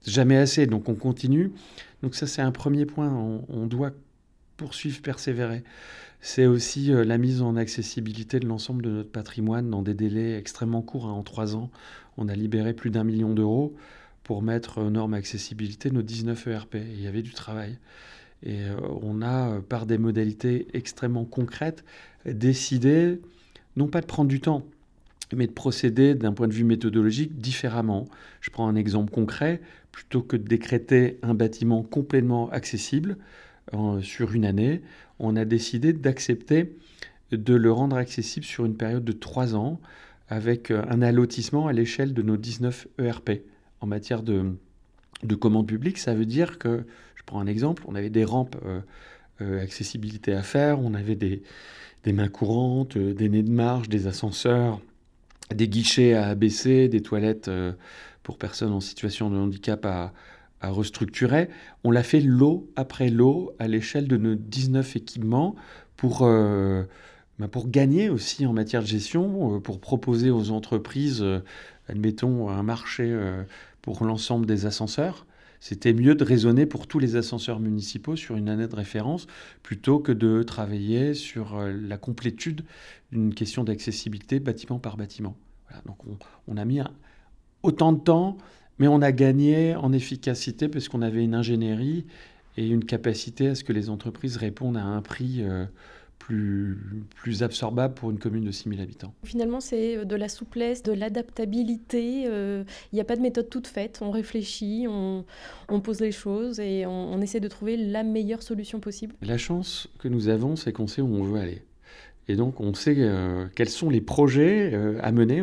jamais 0.06 0.36
assez, 0.36 0.66
donc 0.66 0.88
on 0.88 0.94
continue. 0.94 1.52
Donc 2.02 2.14
ça, 2.14 2.26
c'est 2.26 2.42
un 2.42 2.52
premier 2.52 2.86
point. 2.86 3.10
On, 3.48 3.66
doit 3.66 3.92
poursuivre, 4.56 5.02
persévérer. 5.02 5.64
C'est 6.20 6.46
aussi 6.46 6.86
la 6.86 7.18
mise 7.18 7.42
en 7.42 7.56
accessibilité 7.56 8.40
de 8.40 8.46
l'ensemble 8.46 8.82
de 8.82 8.90
notre 8.90 9.10
patrimoine 9.10 9.68
dans 9.68 9.82
des 9.82 9.94
délais 9.94 10.38
extrêmement 10.38 10.82
courts. 10.82 11.06
Hein. 11.06 11.12
En 11.12 11.22
trois 11.22 11.56
ans, 11.56 11.70
on 12.16 12.28
a 12.28 12.34
libéré 12.34 12.72
plus 12.72 12.90
d'un 12.90 13.04
million 13.04 13.34
d'euros 13.34 13.76
pour 14.22 14.42
mettre 14.42 14.78
aux 14.78 14.90
normes 14.90 15.14
accessibilité 15.14 15.90
nos 15.90 16.02
19 16.02 16.46
ERP. 16.46 16.74
il 16.74 17.00
y 17.00 17.06
avait 17.06 17.22
du 17.22 17.32
travail. 17.32 17.78
Et 18.46 18.62
euh, 18.62 18.76
on 19.02 19.22
a, 19.22 19.50
euh, 19.50 19.60
par 19.60 19.86
des 19.86 19.98
modalités 19.98 20.68
extrêmement 20.72 21.24
concrètes, 21.24 21.84
décidé, 22.24 23.20
non 23.76 23.88
pas 23.88 24.00
de 24.00 24.06
prendre 24.06 24.28
du 24.28 24.40
temps, 24.40 24.64
mais 25.34 25.48
de 25.48 25.52
procéder 25.52 26.14
d'un 26.14 26.32
point 26.32 26.46
de 26.46 26.52
vue 26.52 26.64
méthodologique 26.64 27.40
différemment. 27.40 28.08
Je 28.40 28.50
prends 28.50 28.68
un 28.68 28.76
exemple 28.76 29.10
concret. 29.10 29.60
Plutôt 29.90 30.22
que 30.22 30.36
de 30.36 30.44
décréter 30.44 31.18
un 31.22 31.34
bâtiment 31.34 31.82
complètement 31.82 32.50
accessible 32.50 33.16
euh, 33.74 34.00
sur 34.00 34.34
une 34.34 34.44
année, 34.44 34.82
on 35.18 35.34
a 35.36 35.44
décidé 35.44 35.92
d'accepter 35.92 36.76
de 37.32 37.54
le 37.54 37.72
rendre 37.72 37.96
accessible 37.96 38.44
sur 38.44 38.64
une 38.64 38.76
période 38.76 39.04
de 39.04 39.12
trois 39.12 39.56
ans 39.56 39.80
avec 40.28 40.70
un 40.70 41.02
allotissement 41.02 41.66
à 41.66 41.72
l'échelle 41.72 42.12
de 42.12 42.22
nos 42.22 42.36
19 42.36 42.88
ERP 42.98 43.30
en 43.80 43.86
matière 43.86 44.22
de, 44.22 44.52
de 45.22 45.34
commande 45.34 45.66
publique, 45.66 45.98
ça 45.98 46.14
veut 46.14 46.26
dire 46.26 46.58
que, 46.58 46.84
prends 47.26 47.40
un 47.40 47.46
exemple, 47.46 47.82
on 47.86 47.94
avait 47.94 48.10
des 48.10 48.24
rampes 48.24 48.56
euh, 48.64 48.80
euh, 49.42 49.62
accessibilité 49.62 50.32
à 50.32 50.42
faire, 50.42 50.80
on 50.80 50.94
avait 50.94 51.16
des, 51.16 51.42
mains 52.12 52.28
courantes, 52.28 52.96
euh, 52.96 53.12
des 53.12 53.28
nez 53.28 53.42
de 53.42 53.50
marche, 53.50 53.88
des 53.88 54.06
ascenseurs, 54.06 54.80
des 55.54 55.68
guichets 55.68 56.14
à 56.14 56.28
abaisser, 56.28 56.88
des 56.88 57.02
toilettes 57.02 57.50
pour 58.22 58.38
personnes 58.38 58.72
en 58.72 58.80
situation 58.80 59.30
de 59.30 59.36
handicap 59.36 59.84
à, 59.84 60.12
restructurer. 60.62 61.48
On 61.84 61.92
l'a 61.92 62.02
fait 62.02 62.18
lot 62.18 62.68
après 62.74 63.08
lot 63.08 63.54
à 63.60 63.68
l'échelle 63.68 64.08
de 64.08 64.16
nos 64.16 64.34
19 64.34 64.96
équipements 64.96 65.54
pour, 65.96 66.26
bah, 67.38 67.48
pour 67.48 67.68
gagner 67.68 68.10
aussi 68.10 68.46
en 68.46 68.52
matière 68.52 68.82
de 68.82 68.88
gestion, 68.88 69.60
pour 69.60 69.78
proposer 69.78 70.30
aux 70.30 70.50
entreprises 70.50 71.24
admettons, 71.88 72.48
un 72.48 72.64
marché 72.64 73.16
pour 73.80 74.04
l'ensemble 74.04 74.46
des 74.46 74.66
ascenseurs, 74.66 75.25
c'était 75.60 75.92
mieux 75.92 76.14
de 76.14 76.24
raisonner 76.24 76.66
pour 76.66 76.86
tous 76.86 76.98
les 76.98 77.16
ascenseurs 77.16 77.60
municipaux 77.60 78.16
sur 78.16 78.36
une 78.36 78.48
année 78.48 78.68
de 78.68 78.74
référence 78.74 79.26
plutôt 79.62 79.98
que 79.98 80.12
de 80.12 80.42
travailler 80.42 81.14
sur 81.14 81.56
euh, 81.56 81.72
la 81.72 81.96
complétude 81.96 82.64
d'une 83.12 83.34
question 83.34 83.64
d'accessibilité 83.64 84.40
bâtiment 84.40 84.78
par 84.78 84.96
bâtiment. 84.96 85.36
donc 85.86 85.98
on, 86.48 86.56
a 86.56 86.64
mis 86.64 86.80
autant 87.62 87.92
de 87.92 88.00
temps, 88.00 88.36
mais 88.78 88.88
on 88.88 89.02
a 89.02 89.12
gagné 89.12 89.74
en 89.74 89.92
efficacité 89.92 90.68
parce 90.68 90.88
qu'on 90.88 91.02
avait 91.02 91.24
une 91.24 91.34
ingénierie 91.34 92.06
et 92.56 92.66
une 92.66 92.84
capacité 92.84 93.48
à 93.48 93.54
ce 93.54 93.64
que 93.64 93.72
les 93.72 93.90
entreprises 93.90 94.36
répondent 94.36 94.76
à 94.76 94.84
un 94.84 95.02
prix 95.02 95.42
euh, 95.42 95.66
plus, 96.18 96.78
plus 97.14 97.42
absorbable 97.42 97.94
pour 97.94 98.10
une 98.10 98.18
commune 98.18 98.44
de 98.44 98.50
6000 98.50 98.80
habitants. 98.80 99.14
Finalement, 99.24 99.60
c'est 99.60 99.98
euh, 99.98 100.04
de 100.04 100.16
la 100.16 100.28
souplesse, 100.28 100.82
de 100.82 100.92
l'adaptabilité. 100.92 102.24
Euh, 102.26 102.64
il 102.92 102.96
n'y 102.96 103.00
a 103.00 103.04
pas 103.04 103.16
de 103.16 103.22
méthode 103.22 103.48
toute 103.48 103.66
faite. 103.66 104.00
On 104.02 104.10
réfléchit, 104.10 104.86
on, 104.88 105.24
pose 105.80 106.00
les 106.00 106.12
choses 106.12 106.58
et 106.58 106.84
on, 106.86 107.20
essaie 107.20 107.40
de 107.40 107.48
trouver 107.48 107.76
la 107.76 108.02
meilleure 108.02 108.42
solution 108.42 108.80
possible. 108.80 109.14
La 109.22 109.38
chance 109.38 109.88
que 109.98 110.08
nous 110.08 110.28
avons, 110.28 110.56
c'est 110.56 110.72
qu'on 110.72 110.86
sait 110.86 111.02
où 111.02 111.14
on 111.14 111.22
veut 111.22 111.40
aller. 111.40 111.62
Et 112.28 112.34
donc, 112.34 112.60
on 112.60 112.74
sait 112.74 112.96
euh, 112.98 113.46
quels 113.54 113.68
sont 113.68 113.88
les 113.88 114.00
projets 114.00 114.74
à 115.00 115.12
mener 115.12 115.42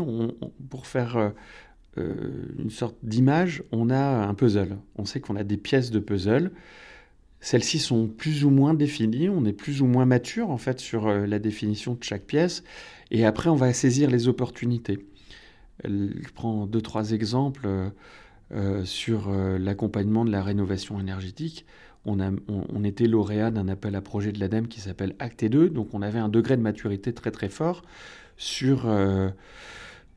pour 0.70 0.86
faire 0.86 1.32
une 1.96 2.70
sorte 2.70 2.98
d'image. 3.04 3.64
On 3.72 3.90
a 3.90 4.28
un 4.28 4.34
puzzle. 4.34 4.78
On 4.98 5.06
sait 5.06 5.22
qu'on 5.22 5.36
a 5.36 5.44
des 5.44 5.58
pièces 5.58 5.92
de 5.92 6.00
puzzle. 6.00 6.52
Celles-ci 7.44 7.80
sont 7.80 8.08
plus 8.08 8.46
ou 8.46 8.50
moins 8.50 8.74
définies, 8.74 9.28
on 9.28 9.44
est 9.44 9.52
plus 9.52 9.82
ou 9.82 9.86
moins 9.86 10.06
mature 10.06 10.50
en 10.50 10.58
fait 10.58 10.80
sur 10.80 11.08
euh, 11.08 11.28
la 11.28 11.40
définition 11.40 11.96
de 11.96 12.02
chaque 12.02 12.24
pièce, 12.24 12.64
et 13.12 13.26
après 13.26 13.50
on 13.50 13.56
va 13.56 13.74
saisir 13.74 14.10
les 14.10 14.30
opportunités. 14.30 15.06
Je 15.84 16.32
prends 16.34 16.66
deux, 16.68 16.80
trois 16.80 17.12
exemples 17.12 17.68
euh, 18.54 18.86
sur 18.86 19.28
euh, 19.28 19.58
l'accompagnement 19.60 20.24
de 20.24 20.32
la 20.32 20.42
rénovation 20.42 21.02
énergétique. 21.02 21.66
On, 22.06 22.84
était 22.86 23.08
lauréat 23.08 23.52
d'un 23.52 23.68
appel 23.68 23.96
à 23.96 24.02
projet 24.02 24.32
de 24.32 24.40
l'ADEME 24.40 24.70
qui 24.70 24.80
s'appelle 24.80 25.14
Acte 25.20 25.44
2, 25.44 25.70
donc 25.70 25.94
on 25.94 26.02
avait 26.02 26.20
un 26.20 26.30
degré 26.30 26.56
de 26.56 26.62
maturité 26.62 27.12
très 27.14 27.32
très 27.32 27.50
fort 27.50 27.82
sur 28.38 28.90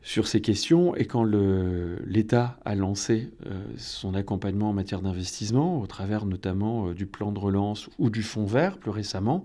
sur 0.06 0.28
ces 0.28 0.40
questions. 0.40 0.94
Et 0.94 1.04
quand 1.04 1.24
l'État 1.24 2.60
a 2.64 2.76
lancé 2.76 3.32
euh, 3.44 3.60
son 3.76 4.14
accompagnement 4.14 4.70
en 4.70 4.72
matière 4.72 5.02
d'investissement, 5.02 5.80
au 5.80 5.86
travers 5.88 6.26
notamment 6.26 6.86
euh, 6.86 6.94
du 6.94 7.06
plan 7.06 7.32
de 7.32 7.40
relance 7.40 7.90
ou 7.98 8.08
du 8.08 8.22
fonds 8.22 8.46
vert 8.46 8.78
plus 8.78 8.92
récemment, 8.92 9.44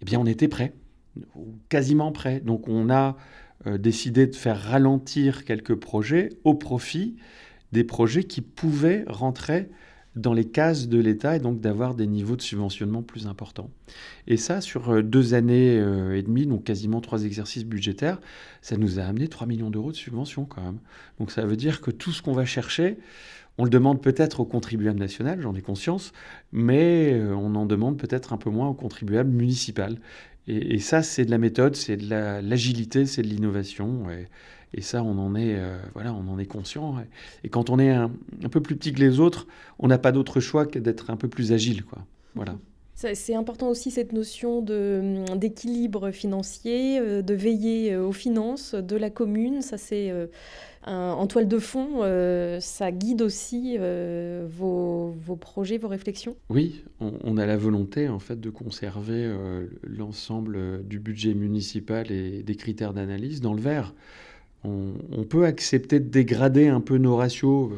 eh 0.00 0.04
bien 0.04 0.20
on 0.20 0.26
était 0.26 0.46
prêt, 0.46 0.74
quasiment 1.68 2.12
prêt. 2.12 2.38
Donc 2.38 2.68
on 2.68 2.88
a 2.88 3.16
euh, 3.66 3.78
décidé 3.78 4.28
de 4.28 4.36
faire 4.36 4.62
ralentir 4.62 5.44
quelques 5.44 5.74
projets 5.74 6.28
au 6.44 6.54
profit 6.54 7.16
des 7.72 7.82
projets 7.82 8.22
qui 8.22 8.42
pouvaient 8.42 9.04
rentrer 9.08 9.68
dans 10.16 10.32
les 10.32 10.46
cases 10.46 10.88
de 10.88 10.98
l'État 10.98 11.36
et 11.36 11.38
donc 11.38 11.60
d'avoir 11.60 11.94
des 11.94 12.06
niveaux 12.06 12.36
de 12.36 12.42
subventionnement 12.42 13.02
plus 13.02 13.26
importants. 13.26 13.70
Et 14.26 14.38
ça, 14.38 14.62
sur 14.62 14.90
euh, 14.90 15.02
deux 15.02 15.34
années 15.34 15.78
euh, 15.78 16.16
et 16.16 16.22
demie, 16.22 16.46
donc 16.46 16.64
quasiment 16.64 17.02
trois 17.02 17.24
exercices 17.24 17.64
budgétaires, 17.64 18.18
ça 18.62 18.78
nous 18.78 18.98
a 18.98 19.02
amené 19.02 19.28
3 19.28 19.46
millions 19.46 19.70
d'euros 19.70 19.92
de 19.92 19.96
subventions 19.96 20.46
quand 20.46 20.62
même. 20.62 20.78
Donc 21.20 21.30
ça 21.30 21.44
veut 21.44 21.56
dire 21.56 21.82
que 21.82 21.90
tout 21.90 22.12
ce 22.12 22.22
qu'on 22.22 22.32
va 22.32 22.46
chercher, 22.46 22.96
on 23.58 23.64
le 23.64 23.70
demande 23.70 24.02
peut-être 24.02 24.40
au 24.40 24.46
contribuable 24.46 24.98
national, 24.98 25.40
j'en 25.42 25.54
ai 25.54 25.62
conscience, 25.62 26.12
mais 26.50 27.12
euh, 27.12 27.34
on 27.34 27.54
en 27.54 27.66
demande 27.66 27.98
peut-être 27.98 28.32
un 28.32 28.38
peu 28.38 28.50
moins 28.50 28.68
au 28.68 28.74
contribuable 28.74 29.30
municipal. 29.30 29.98
Et, 30.48 30.78
ça, 30.78 31.02
c'est 31.02 31.24
de 31.24 31.32
la 31.32 31.38
méthode, 31.38 31.74
c'est 31.74 31.96
de 31.96 32.08
l'agilité, 32.08 33.04
c'est 33.04 33.22
de 33.22 33.26
l'innovation. 33.26 34.04
Et 34.76 34.82
ça, 34.82 35.02
on 35.02 35.18
en 35.18 35.34
est, 35.34 35.56
euh, 35.56 35.78
voilà, 35.94 36.12
on 36.12 36.28
en 36.30 36.38
est 36.38 36.46
conscient. 36.46 36.96
Et 37.42 37.48
quand 37.48 37.70
on 37.70 37.78
est 37.78 37.90
un, 37.90 38.10
peu 38.50 38.60
plus 38.60 38.76
petit 38.76 38.92
que 38.92 39.00
les 39.00 39.20
autres, 39.20 39.46
on 39.78 39.88
n'a 39.88 39.96
pas 39.96 40.12
d'autre 40.12 40.38
choix 40.38 40.66
que 40.66 40.78
d'être 40.78 41.08
un 41.10 41.16
peu 41.16 41.28
plus 41.28 41.52
agile, 41.52 41.82
quoi. 41.82 42.04
Voilà. 42.34 42.56
C'est 42.94 43.34
important 43.34 43.68
aussi 43.68 43.90
cette 43.90 44.12
notion 44.14 44.62
d'équilibre 44.62 46.10
financier, 46.12 46.98
euh, 46.98 47.20
de 47.20 47.34
veiller 47.34 47.92
euh, 47.92 48.06
aux 48.06 48.12
finances 48.12 48.74
de 48.74 48.96
la 48.96 49.10
commune. 49.10 49.60
Ça, 49.60 49.76
c'est 49.76 50.12
en 50.86 51.26
toile 51.26 51.48
de 51.48 51.58
fond, 51.58 52.02
ça 52.60 52.92
guide 52.92 53.20
aussi 53.20 53.76
vos, 53.76 55.10
vos, 55.10 55.36
projets, 55.36 55.78
vos 55.78 55.88
réflexions 55.88 56.36
Oui, 56.48 56.84
on, 57.00 57.12
on, 57.24 57.38
a 57.38 57.44
la 57.44 57.56
volonté 57.56 58.08
en 58.08 58.20
fait 58.20 58.40
de 58.40 58.50
conserver 58.50 59.28
l'ensemble 59.82 60.86
du 60.86 61.00
budget 61.00 61.34
municipal 61.34 62.12
et 62.12 62.44
des 62.44 62.54
critères 62.54 62.92
d'analyse 62.92 63.40
dans 63.40 63.52
le 63.52 63.60
vert 63.60 63.94
on, 64.64 65.24
peut 65.24 65.44
accepter 65.44 66.00
de 66.00 66.08
dégrader 66.08 66.68
un 66.68 66.80
peu 66.80 66.98
nos 66.98 67.16
ratios 67.16 67.70
euh, 67.72 67.76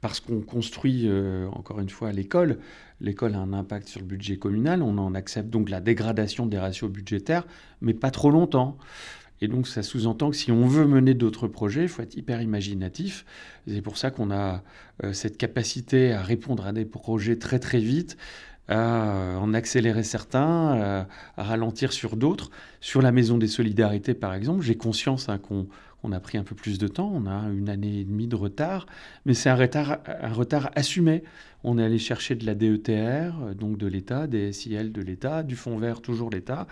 parce 0.00 0.20
qu'on 0.20 0.40
construit, 0.40 1.02
euh, 1.06 1.46
encore 1.52 1.80
une 1.80 1.90
fois, 1.90 2.12
l'école. 2.12 2.58
L'école 3.00 3.34
a 3.34 3.38
un 3.38 3.52
impact 3.52 3.88
sur 3.88 4.00
le 4.00 4.06
budget 4.06 4.36
communal, 4.36 4.82
on 4.82 4.98
en 4.98 5.14
accepte 5.14 5.48
donc 5.48 5.70
la 5.70 5.80
dégradation 5.80 6.46
des 6.46 6.58
ratios 6.58 6.90
budgétaires, 6.90 7.46
mais 7.80 7.94
pas 7.94 8.10
trop 8.10 8.30
longtemps. 8.30 8.76
Et 9.42 9.48
donc 9.48 9.66
ça 9.66 9.82
sous-entend 9.82 10.30
que 10.30 10.36
si 10.36 10.52
on 10.52 10.66
veut 10.66 10.86
mener 10.86 11.14
d'autres 11.14 11.48
projets, 11.48 11.82
il 11.82 11.88
faut 11.88 12.02
être 12.02 12.16
hyper 12.16 12.42
imaginatif. 12.42 13.24
C'est 13.66 13.80
pour 13.80 13.96
ça 13.96 14.10
qu'on 14.10 14.30
a 14.30 14.62
euh, 15.02 15.14
cette 15.14 15.38
capacité 15.38 16.12
à 16.12 16.20
répondre 16.20 16.66
à 16.66 16.72
des 16.72 16.84
projets 16.84 17.36
très 17.36 17.58
très 17.58 17.80
vite, 17.80 18.18
à 18.68 19.38
en 19.40 19.52
accélérer 19.54 20.04
certains, 20.04 21.06
à, 21.36 21.42
ralentir 21.42 21.92
sur 21.92 22.16
d'autres. 22.16 22.50
Sur 22.80 23.02
la 23.02 23.12
Maison 23.12 23.38
des 23.38 23.48
Solidarités, 23.48 24.14
par 24.14 24.34
exemple, 24.34 24.62
j'ai 24.62 24.76
conscience 24.76 25.28
hein, 25.28 25.38
qu'on 25.38 25.66
on 26.02 26.12
a 26.12 26.20
pris 26.20 26.38
un 26.38 26.44
peu 26.44 26.54
plus 26.54 26.78
de 26.78 26.88
temps, 26.88 27.10
on 27.14 27.26
a 27.26 27.48
une 27.50 27.68
année 27.68 28.00
et 28.00 28.04
demie 28.04 28.26
de 28.26 28.36
retard, 28.36 28.86
mais 29.26 29.34
c'est 29.34 29.50
un 29.50 29.54
retard, 29.54 29.98
un 30.06 30.32
retard 30.32 30.70
assumé. 30.74 31.22
On 31.62 31.78
est 31.78 31.84
allé 31.84 31.98
chercher 31.98 32.36
de 32.36 32.46
la 32.46 32.54
DETR, 32.54 32.88
euh, 33.42 33.54
donc 33.54 33.76
de 33.76 33.86
l'État, 33.86 34.26
des 34.26 34.52
SIL 34.52 34.92
de 34.92 35.02
l'État, 35.02 35.42
du 35.42 35.56
Fonds 35.56 35.76
vert, 35.76 36.00
toujours 36.00 36.30
l'État, 36.30 36.66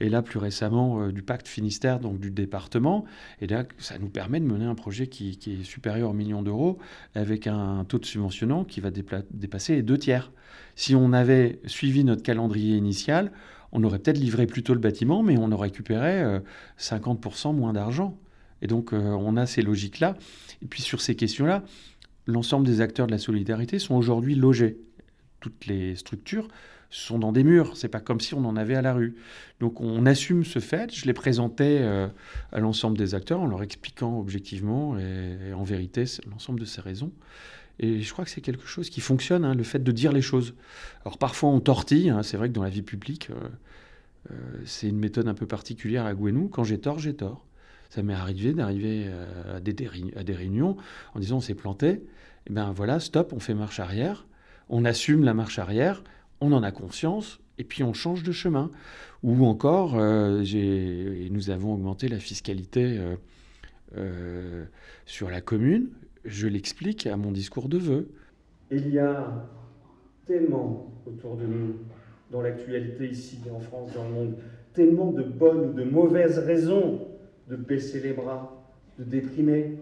et 0.00 0.08
là 0.08 0.20
plus 0.20 0.38
récemment 0.38 1.02
euh, 1.02 1.12
du 1.12 1.22
Pacte 1.22 1.46
Finistère, 1.46 2.00
donc 2.00 2.18
du 2.18 2.30
département. 2.30 3.04
Et 3.40 3.46
là, 3.46 3.64
ça 3.78 3.98
nous 3.98 4.08
permet 4.08 4.40
de 4.40 4.46
mener 4.46 4.64
un 4.64 4.74
projet 4.74 5.06
qui, 5.06 5.38
est 5.46 5.64
supérieur 5.64 6.10
au 6.10 6.14
million 6.14 6.42
d'euros, 6.42 6.78
avec 7.14 7.46
un 7.46 7.84
taux 7.84 7.98
de 7.98 8.04
subventionnant 8.04 8.64
qui 8.64 8.80
va 8.80 8.90
dépasser 8.90 9.76
les 9.76 9.82
deux 9.82 9.98
tiers. 9.98 10.32
Si 10.74 10.94
on 10.94 11.12
avait 11.12 11.60
suivi 11.66 12.02
notre 12.02 12.22
calendrier 12.22 12.76
initial, 12.76 13.30
on 13.72 13.82
aurait 13.84 13.98
peut-être 13.98 14.18
livré 14.18 14.46
plus 14.46 14.62
tôt 14.62 14.74
le 14.74 14.80
bâtiment, 14.80 15.22
mais 15.22 15.38
on 15.38 15.50
aurait 15.52 15.68
récupéré 15.68 16.40
50% 16.78 17.48
euh, 17.48 17.52
moins 17.52 17.72
d'argent. 17.72 18.18
Et 18.62 18.66
donc, 18.66 18.94
euh, 18.94 18.98
on 18.98 19.36
a 19.36 19.44
ces 19.44 19.60
logiques-là. 19.60 20.16
Et 20.62 20.66
puis, 20.66 20.80
sur 20.80 21.00
ces 21.00 21.16
questions-là, 21.16 21.64
l'ensemble 22.26 22.66
des 22.66 22.80
acteurs 22.80 23.06
de 23.06 23.12
la 23.12 23.18
solidarité 23.18 23.78
sont 23.78 23.94
aujourd'hui 23.94 24.34
logés. 24.34 24.78
Toutes 25.40 25.66
les 25.66 25.96
structures 25.96 26.48
sont 26.92 27.18
dans 27.18 27.32
des 27.32 27.42
murs. 27.42 27.76
C'est 27.76 27.88
pas 27.88 28.00
comme 28.00 28.20
si 28.20 28.34
on 28.34 28.44
en 28.44 28.54
avait 28.54 28.74
à 28.76 28.82
la 28.82 28.92
rue. 28.92 29.16
Donc 29.60 29.80
on 29.80 30.06
assume 30.06 30.44
ce 30.44 30.58
fait. 30.58 30.94
Je 30.94 31.06
l'ai 31.06 31.14
présenté 31.14 31.78
euh, 31.80 32.06
à 32.52 32.60
l'ensemble 32.60 32.96
des 32.98 33.14
acteurs 33.14 33.40
en 33.40 33.46
leur 33.46 33.62
expliquant 33.62 34.18
objectivement 34.20 34.96
et, 34.98 35.52
en 35.54 35.64
vérité 35.64 36.04
l'ensemble 36.30 36.60
de 36.60 36.64
ces 36.64 36.80
raisons. 36.80 37.10
Et 37.80 38.02
je 38.02 38.12
crois 38.12 38.24
que 38.24 38.30
c'est 38.30 38.42
quelque 38.42 38.66
chose 38.66 38.90
qui 38.90 39.00
fonctionne, 39.00 39.44
hein, 39.44 39.54
le 39.54 39.62
fait 39.62 39.82
de 39.82 39.90
dire 39.90 40.12
les 40.12 40.20
choses. 40.20 40.54
Alors 41.04 41.18
parfois 41.18 41.48
on 41.48 41.60
tortille, 41.60 42.10
hein, 42.10 42.22
c'est 42.22 42.36
vrai 42.36 42.48
que 42.48 42.54
dans 42.54 42.62
la 42.62 42.68
vie 42.68 42.82
publique, 42.82 43.30
euh, 44.30 44.34
c'est 44.66 44.88
une 44.88 44.98
méthode 44.98 45.26
un 45.26 45.34
peu 45.34 45.46
particulière 45.46 46.04
à 46.04 46.14
Gwenou. 46.14 46.48
Quand 46.48 46.62
j'ai 46.62 46.78
tort, 46.78 46.98
j'ai 46.98 47.14
tort. 47.14 47.44
Ça 47.92 48.02
m'est 48.02 48.14
arrivé 48.14 48.54
d'arriver 48.54 49.10
à 49.54 49.60
des, 49.60 49.76
à 50.16 50.24
des 50.24 50.32
réunions 50.32 50.78
en 51.14 51.20
disant 51.20 51.36
on 51.36 51.40
s'est 51.40 51.54
planté. 51.54 51.88
Et 51.88 52.00
eh 52.46 52.52
bien 52.54 52.72
voilà, 52.72 53.00
stop, 53.00 53.34
on 53.34 53.38
fait 53.38 53.52
marche 53.52 53.80
arrière, 53.80 54.26
on 54.70 54.86
assume 54.86 55.24
la 55.24 55.34
marche 55.34 55.58
arrière, 55.58 56.02
on 56.40 56.52
en 56.52 56.62
a 56.62 56.72
conscience, 56.72 57.38
et 57.58 57.64
puis 57.64 57.84
on 57.84 57.92
change 57.92 58.22
de 58.22 58.32
chemin. 58.32 58.70
Ou 59.22 59.44
encore, 59.44 59.98
euh, 59.98 60.42
nous 61.30 61.50
avons 61.50 61.74
augmenté 61.74 62.08
la 62.08 62.18
fiscalité 62.18 62.98
euh, 62.98 63.16
euh, 63.98 64.64
sur 65.04 65.28
la 65.28 65.42
commune. 65.42 65.90
Je 66.24 66.48
l'explique 66.48 67.06
à 67.06 67.18
mon 67.18 67.30
discours 67.30 67.68
de 67.68 67.76
vœux. 67.76 68.08
Il 68.70 68.88
y 68.88 68.98
a 68.98 69.46
tellement 70.26 70.90
autour 71.06 71.36
de 71.36 71.44
nous, 71.44 71.74
dans 72.30 72.40
l'actualité 72.40 73.10
ici, 73.10 73.38
en 73.54 73.60
France, 73.60 73.92
dans 73.94 74.04
le 74.04 74.14
monde, 74.14 74.34
tellement 74.72 75.12
de 75.12 75.22
bonnes 75.22 75.68
ou 75.68 75.72
de 75.74 75.84
mauvaises 75.84 76.38
raisons 76.38 77.06
de 77.48 77.56
baisser 77.56 78.00
les 78.00 78.12
bras, 78.12 78.64
de 78.98 79.04
déprimer, 79.04 79.78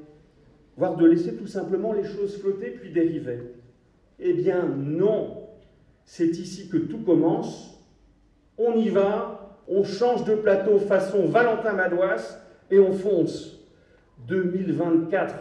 voire 0.77 0.96
de 0.96 1.07
laisser 1.07 1.37
tout 1.37 1.46
simplement 1.46 1.92
les 1.92 2.05
choses 2.05 2.38
flotter 2.38 2.70
puis 2.70 2.92
dériver. 2.92 3.38
Eh 4.18 4.35
bien 4.35 4.66
non, 4.66 5.49
c'est 6.05 6.38
ici 6.38 6.68
que 6.68 6.77
tout 6.77 6.99
commence 6.99 7.70
on 8.61 8.77
y 8.77 8.90
va, 8.90 9.57
on 9.68 9.85
change 9.85 10.25
de 10.25 10.35
plateau 10.35 10.79
façon 10.79 11.27
Valentin 11.27 11.73
Madouas 11.73 12.38
et 12.70 12.79
on 12.79 12.92
fonce. 12.92 13.59
2024, 14.29 15.35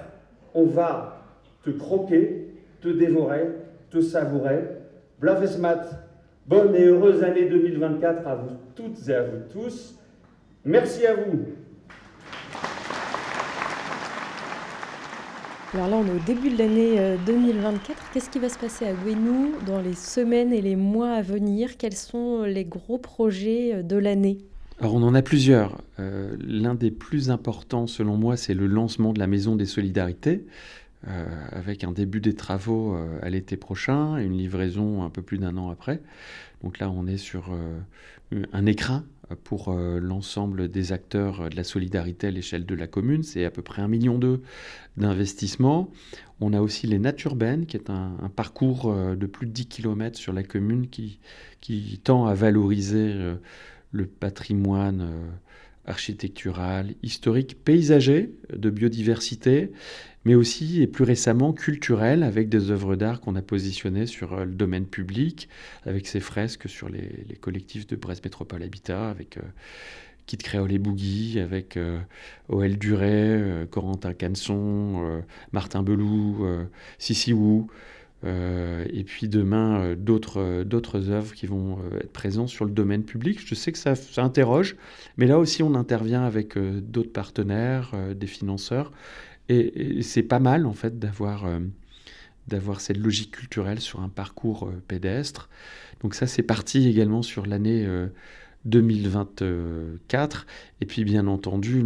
on 0.53 0.63
va 0.63 1.21
te 1.63 1.69
croquer, 1.69 2.47
te 2.79 2.87
dévorer, 2.87 3.49
te 3.89 3.99
savourer. 3.99 4.63
Blavesmat, 5.19 5.83
bonne 6.47 6.73
et 6.75 6.85
heureuse 6.85 7.23
année 7.23 7.49
2024 7.49 8.25
à 8.25 8.35
vous 8.35 8.55
toutes 8.73 9.09
et 9.09 9.15
à 9.15 9.23
vous 9.23 9.41
tous. 9.51 9.99
Merci 10.63 11.05
à 11.05 11.15
vous. 11.15 11.45
Alors 15.71 15.87
là, 15.87 15.97
on 15.97 16.05
est 16.07 16.15
au 16.15 16.25
début 16.25 16.49
de 16.49 16.57
l'année 16.57 17.17
2024. 17.27 17.89
Euh, 17.89 18.03
Qu'est-ce 18.11 18.31
qui 18.31 18.39
va 18.39 18.49
se 18.49 18.57
passer 18.57 18.85
à 18.85 18.93
Gwenou 18.93 19.51
dans 19.67 19.79
les 19.79 19.93
semaines 19.93 20.51
et 20.51 20.61
les 20.61 20.75
mois 20.75 21.11
à 21.11 21.21
venir? 21.21 21.77
Quels 21.77 21.95
sont 21.95 22.41
les 22.41 22.65
gros 22.65 22.97
projets 22.97 23.75
euh, 23.75 23.83
de 23.83 23.95
l'année? 23.95 24.39
Alors 24.79 24.95
on 24.95 25.03
en 25.03 25.13
a 25.13 25.21
plusieurs. 25.21 25.79
Euh, 25.99 26.35
l'un 26.39 26.73
des 26.73 26.89
plus 26.89 27.29
importants 27.29 27.85
selon 27.85 28.17
moi, 28.17 28.35
c'est 28.35 28.55
le 28.55 28.65
lancement 28.65 29.13
de 29.13 29.19
la 29.19 29.27
Maison 29.27 29.55
des 29.55 29.65
Solidarités, 29.65 30.45
avec 31.51 31.85
un 31.85 31.93
début 31.93 32.19
des 32.19 32.35
travaux 32.35 32.93
à 33.21 33.29
l'été 33.29 33.55
prochain 33.55 34.17
et 34.17 34.25
une 34.25 34.37
livraison 34.37 35.01
un 35.03 35.09
peu 35.09 35.21
plus 35.21 35.37
d'un 35.37 35.55
an 35.55 35.69
après. 35.69 36.01
Donc 36.61 36.77
là 36.79 36.91
on 36.91 37.07
est 37.07 37.15
sur 37.15 37.57
un 38.51 38.65
écrin 38.65 39.05
pour 39.35 39.69
euh, 39.69 39.99
l'ensemble 39.99 40.67
des 40.69 40.91
acteurs 40.91 41.49
de 41.49 41.55
la 41.55 41.63
solidarité 41.63 42.27
à 42.27 42.31
l'échelle 42.31 42.65
de 42.65 42.75
la 42.75 42.87
commune. 42.87 43.23
C'est 43.23 43.45
à 43.45 43.51
peu 43.51 43.61
près 43.61 43.81
un 43.81 43.87
million 43.87 44.17
d'euros 44.17 44.41
d'investissement. 44.97 45.91
On 46.41 46.53
a 46.53 46.61
aussi 46.61 46.87
les 46.87 46.99
Naturbennes, 46.99 47.65
qui 47.65 47.77
est 47.77 47.89
un, 47.89 48.15
parcours 48.35 48.91
euh, 48.91 49.15
de 49.15 49.25
plus 49.25 49.47
de 49.47 49.51
10 49.51 49.67
km 49.67 50.17
sur 50.17 50.33
la 50.33 50.43
commune 50.43 50.87
qui, 50.87 51.19
qui 51.61 51.99
tend 52.03 52.25
à 52.25 52.33
valoriser 52.33 53.13
euh, 53.13 53.35
le 53.91 54.05
patrimoine 54.05 55.09
architectural, 55.85 56.93
historique, 57.01 57.63
paysager, 57.63 58.31
de 58.53 58.69
biodiversité, 58.69 59.71
mais 60.25 60.35
aussi 60.35 60.81
et 60.81 60.87
plus 60.87 61.03
récemment 61.03 61.53
culturel 61.53 62.23
avec 62.23 62.49
des 62.49 62.71
œuvres 62.71 62.95
d'art 62.95 63.21
qu'on 63.21 63.35
a 63.35 63.41
positionnées 63.41 64.05
sur 64.05 64.33
euh, 64.33 64.45
le 64.45 64.51
domaine 64.51 64.85
public, 64.85 65.49
avec 65.85 66.07
ces 66.07 66.19
fresques 66.19 66.67
sur 66.67 66.89
les, 66.89 67.35
collectifs 67.39 67.87
de 67.87 67.95
Brest 67.95 68.23
Métropole 68.23 68.63
Habitat, 68.63 69.09
avec 69.09 69.37
euh, 69.37 69.41
Kit 70.25 70.37
Créole 70.37 70.71
et 70.71 70.79
Boogie, 70.79 71.39
avec 71.39 71.77
euh, 71.77 71.99
O.L. 72.49 72.77
Duret, 72.77 73.67
Corentin 73.71 74.13
Canson, 74.13 75.23
Martin 75.53 75.81
Belou, 75.81 76.45
Sissi 76.99 77.33
Wu. 77.33 77.63
et 78.23 79.03
puis 79.07 79.27
demain, 79.27 79.95
d'autres, 79.95 81.09
œuvres 81.09 81.33
qui 81.33 81.47
vont 81.47 81.79
être 81.99 82.13
présentes 82.13 82.49
sur 82.49 82.65
le 82.65 82.71
domaine 82.71 83.03
public. 83.03 83.39
Je 83.43 83.55
sais 83.55 83.71
que 83.71 83.79
ça 83.79 83.95
interroge, 84.17 84.75
mais 85.17 85.25
là 85.25 85.39
aussi, 85.39 85.63
on 85.63 85.73
intervient 85.73 86.25
avec 86.25 86.59
d'autres 86.59 87.11
partenaires, 87.11 87.95
des 88.15 88.27
financeurs, 88.27 88.91
et, 89.49 90.01
c'est 90.03 90.23
pas 90.23 90.39
mal, 90.39 90.65
en 90.65 90.73
fait, 90.73 90.99
d'avoir 90.99 91.45
euh, 91.45 91.59
cette 92.77 92.97
logique 92.97 93.31
culturelle 93.31 93.79
sur 93.79 94.01
un 94.01 94.09
parcours 94.09 94.67
euh, 94.67 94.81
pédestre. 94.87 95.49
Donc 96.01 96.15
ça, 96.15 96.27
c'est 96.27 96.43
parti 96.43 96.87
également 96.87 97.21
sur 97.23 97.45
l'année 97.45 97.85
2024. 98.65 99.41
Euh, 99.41 100.51
et 100.81 100.85
puis, 100.85 101.03
bien 101.03 101.27
entendu, 101.27 101.83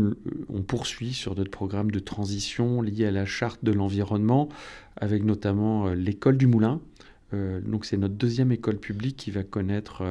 on 0.49 0.62
poursuit 0.62 1.13
sur 1.13 1.36
notre 1.36 1.52
programme 1.52 1.89
de 1.89 1.99
transition 1.99 2.82
lié 2.82 3.08
à 3.08 3.12
la 3.12 3.26
charte 3.26 3.63
de 3.63 3.71
l'environnement, 3.71 4.49
avec 4.97 5.23
notamment 5.23 5.89
l'école 5.93 6.38
du 6.38 6.47
Moulin. 6.47 6.80
donc 7.32 7.86
c'est 7.86 7.97
notre 7.97 8.13
deuxième 8.13 8.52
école 8.52 8.78
publique 8.78 9.17
qui 9.17 9.32
va 9.32 9.41
connaître 9.43 10.04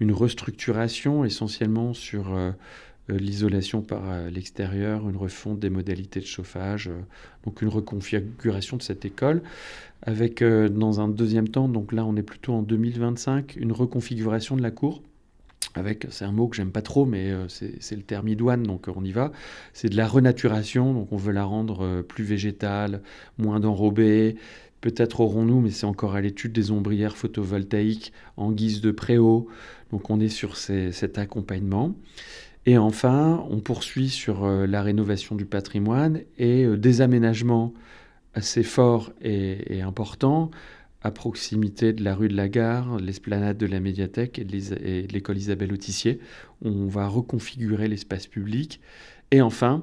une 0.00 0.10
restructuration 0.10 1.24
essentiellement 1.24 1.94
sur 1.94 2.36
l'isolation 3.08 3.82
par 3.82 4.10
euh, 4.10 4.30
l'extérieur, 4.30 5.08
une 5.08 5.16
refonte 5.16 5.58
des 5.58 5.70
modalités 5.70 6.20
de 6.20 6.26
chauffage, 6.26 6.88
euh, 6.88 7.00
donc 7.44 7.62
une 7.62 7.68
reconfiguration 7.68 8.76
de 8.76 8.82
cette 8.82 9.04
école, 9.04 9.42
avec 10.02 10.42
dans 10.42 11.00
un 11.00 11.08
deuxième 11.08 11.48
temps, 11.48 11.68
donc 11.68 11.92
là 11.92 12.06
on 12.06 12.16
est 12.16 12.22
plutôt 12.22 12.54
en 12.54 12.62
2025, 12.62 13.56
une 13.56 13.72
reconfiguration 13.72 14.56
de 14.56 14.62
la 14.62 14.70
cour 14.70 15.02
avec, 15.74 16.06
c'est 16.10 16.24
un 16.24 16.32
mot 16.32 16.48
que 16.48 16.56
j'aime 16.56 16.72
pas 16.72 16.82
trop, 16.82 17.04
mais 17.04 17.32
c'est 17.48 17.94
le 17.94 18.02
terme 18.02 18.26
idoine, 18.26 18.64
donc 18.64 18.88
on 18.92 19.04
y 19.04 19.12
va. 19.12 19.30
C'est 19.72 19.88
de 19.88 19.96
la 19.96 20.08
renaturation, 20.08 20.94
donc 20.94 21.12
on 21.12 21.16
veut 21.16 21.32
la 21.32 21.44
rendre 21.44 22.02
plus 22.02 22.24
végétale, 22.24 23.02
moins 23.38 23.60
d'enrobée. 23.60 24.34
Peut-être 24.80 25.20
aurons-nous, 25.20 25.60
mais 25.60 25.70
c'est 25.70 25.86
encore 25.86 26.14
à 26.14 26.20
l'étude, 26.20 26.52
des 26.52 26.70
ombrières 26.70 27.16
photovoltaïques 27.16 28.12
en 28.36 28.50
guise 28.50 28.80
de 28.80 28.90
préau. 28.90 29.48
Donc 29.92 30.08
on 30.10 30.20
est 30.20 30.28
sur 30.28 30.56
cet 30.56 31.18
accompagnement. 31.18 31.94
Et 32.66 32.76
enfin, 32.76 33.44
on 33.50 33.60
poursuit 33.60 34.10
sur 34.10 34.44
euh, 34.44 34.66
la 34.66 34.82
rénovation 34.82 35.34
du 35.34 35.46
patrimoine 35.46 36.20
et 36.38 36.64
euh, 36.64 36.76
des 36.76 37.00
aménagements 37.00 37.72
assez 38.34 38.62
forts 38.62 39.12
et, 39.22 39.80
importants 39.82 40.50
à 41.02 41.10
proximité 41.10 41.92
de 41.94 42.04
la 42.04 42.14
rue 42.14 42.28
de 42.28 42.36
la 42.36 42.48
Gare, 42.48 42.98
l'esplanade 42.98 43.56
de 43.56 43.66
la 43.66 43.80
médiathèque 43.80 44.38
et 44.38 44.44
de 44.44 45.12
l'école 45.12 45.38
Isabelle 45.38 45.72
Autissier. 45.72 46.20
On 46.62 46.86
va 46.86 47.08
reconfigurer 47.08 47.88
l'espace 47.88 48.26
public. 48.26 48.80
Et 49.30 49.40
enfin, 49.40 49.82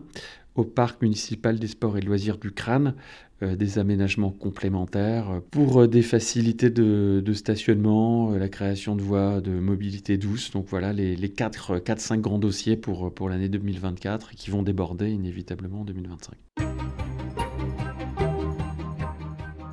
au 0.53 0.63
parc 0.63 1.01
municipal 1.01 1.57
des 1.57 1.67
sports 1.67 1.97
et 1.97 2.01
loisirs 2.01 2.37
du 2.37 2.51
Crâne, 2.51 2.93
des 3.41 3.77
aménagements 3.77 4.31
complémentaires 4.31 5.41
pour 5.51 5.81
euh, 5.81 5.87
des 5.87 6.01
facilités 6.01 6.71
de, 6.71 7.33
stationnement, 7.33 8.31
euh, 8.31 8.39
la 8.39 8.49
création 8.49 8.95
de 8.95 9.01
voies 9.01 9.41
de 9.41 9.51
mobilité 9.51 10.17
douce. 10.17 10.51
Donc 10.51 10.65
voilà 10.69 10.91
les, 10.91 11.15
les 11.15 11.29
4-5 11.29 12.19
grands 12.19 12.39
dossiers 12.39 12.77
pour, 12.77 13.13
pour 13.13 13.29
l'année 13.29 13.49
2024 13.49 14.31
qui 14.31 14.49
vont 14.49 14.63
déborder 14.63 15.11
inévitablement 15.11 15.81
en 15.81 15.85
2025. 15.85 16.33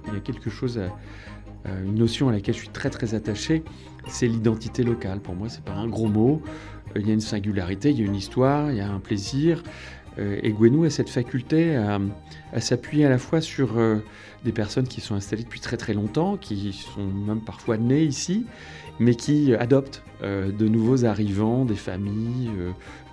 Il 0.09 0.13
y 0.13 0.17
a 0.17 0.21
quelque 0.21 0.51
chose, 0.51 0.81
une 1.65 1.95
notion 1.95 2.29
à 2.29 2.33
laquelle 2.33 2.55
je 2.55 2.61
suis 2.61 2.69
très 2.69 2.91
très 2.91 3.15
attaché, 3.15 3.65
c'est 4.07 4.29
l'identité 4.29 4.83
locale. 4.83 5.21
Pour 5.21 5.35
moi, 5.35 5.49
c'est 5.49 5.65
pas 5.65 5.73
un 5.73 5.89
gros 5.89 6.09
mot. 6.09 6.43
Il 6.97 7.07
y 7.07 7.11
a 7.11 7.15
une 7.15 7.21
singularité, 7.21 7.91
il 7.91 7.99
y 7.99 8.03
a 8.03 8.05
une 8.05 8.15
histoire, 8.15 8.71
il 8.71 8.77
y 8.77 8.81
a 8.81 8.89
un 8.89 9.01
plaisir. 9.01 9.63
Euh, 10.19 10.39
et 10.43 10.53
Gwenou 10.53 10.85
a 10.85 10.91
cette 10.91 11.11
faculté 11.11 11.77
à, 11.77 12.01
s'appuyer 12.61 13.05
à 13.05 13.09
la 13.09 13.19
fois 13.19 13.41
sur 13.41 13.79
euh, 13.79 13.99
des 14.45 14.53
personnes 14.53 14.87
qui 14.87 15.01
sont 15.01 15.15
installées 15.15 15.43
depuis 15.43 15.61
très 15.61 15.77
très 15.77 15.95
longtemps, 15.95 16.37
qui 16.37 16.73
sont 16.73 17.07
même 17.07 17.41
parfois 17.41 17.77
nées 17.77 18.05
ici, 18.05 18.47
mais 19.01 19.15
qui 19.15 19.55
adoptent 19.55 20.03
euh, 20.23 20.53
de 20.53 20.69
nouveaux 20.69 21.05
arrivants, 21.05 21.65
des 21.65 21.75
familles, 21.75 22.51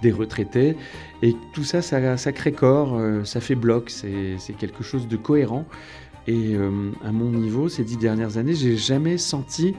des 0.01 0.11
retraités. 0.11 0.77
Et 1.23 1.35
tout 1.53 1.63
ça, 1.63 1.81
ça, 1.81 2.31
crée 2.31 2.51
corps, 2.51 2.99
ça 3.25 3.41
fait 3.41 3.55
bloc, 3.55 3.89
c'est 3.89 4.37
quelque 4.57 4.83
chose 4.83 5.07
de 5.07 5.17
cohérent. 5.17 5.65
Et 6.27 6.55
à 7.03 7.11
mon 7.11 7.31
niveau, 7.31 7.67
ces 7.67 7.83
dix 7.83 7.97
dernières 7.97 8.37
années, 8.37 8.53
j'ai 8.53 8.77
jamais 8.77 9.17
senti 9.17 9.73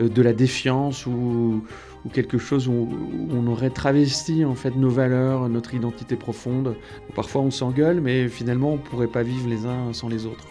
de 0.00 0.22
la 0.22 0.32
défiance 0.32 1.06
ou, 1.06 1.64
ou 2.04 2.08
quelque 2.08 2.38
chose 2.38 2.68
où, 2.68 2.88
on 3.30 3.46
aurait 3.46 3.70
travesti 3.70 4.44
en 4.44 4.54
fait 4.54 4.74
nos 4.76 4.90
valeurs, 4.90 5.48
notre 5.48 5.74
identité 5.74 6.16
profonde. 6.16 6.76
Parfois 7.14 7.42
on 7.42 7.50
s'engueule, 7.50 8.00
mais 8.00 8.28
finalement 8.28 8.72
on 8.72 8.78
pourrait 8.78 9.08
pas 9.08 9.22
vivre 9.22 9.48
les 9.48 9.66
uns 9.66 9.92
sans 9.92 10.08
les 10.08 10.26
autres. 10.26 10.46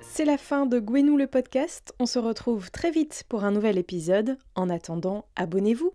C'est 0.00 0.26
la 0.26 0.36
fin 0.36 0.66
de 0.66 0.78
Gwenou 0.80 1.16
le 1.16 1.26
podcast. 1.26 1.94
On 1.98 2.04
se 2.04 2.18
retrouve 2.18 2.70
très 2.70 2.90
vite 2.90 3.24
pour 3.28 3.44
un 3.44 3.52
nouvel 3.52 3.78
épisode. 3.78 4.36
En 4.54 4.68
attendant, 4.68 5.24
abonnez-vous. 5.34 5.94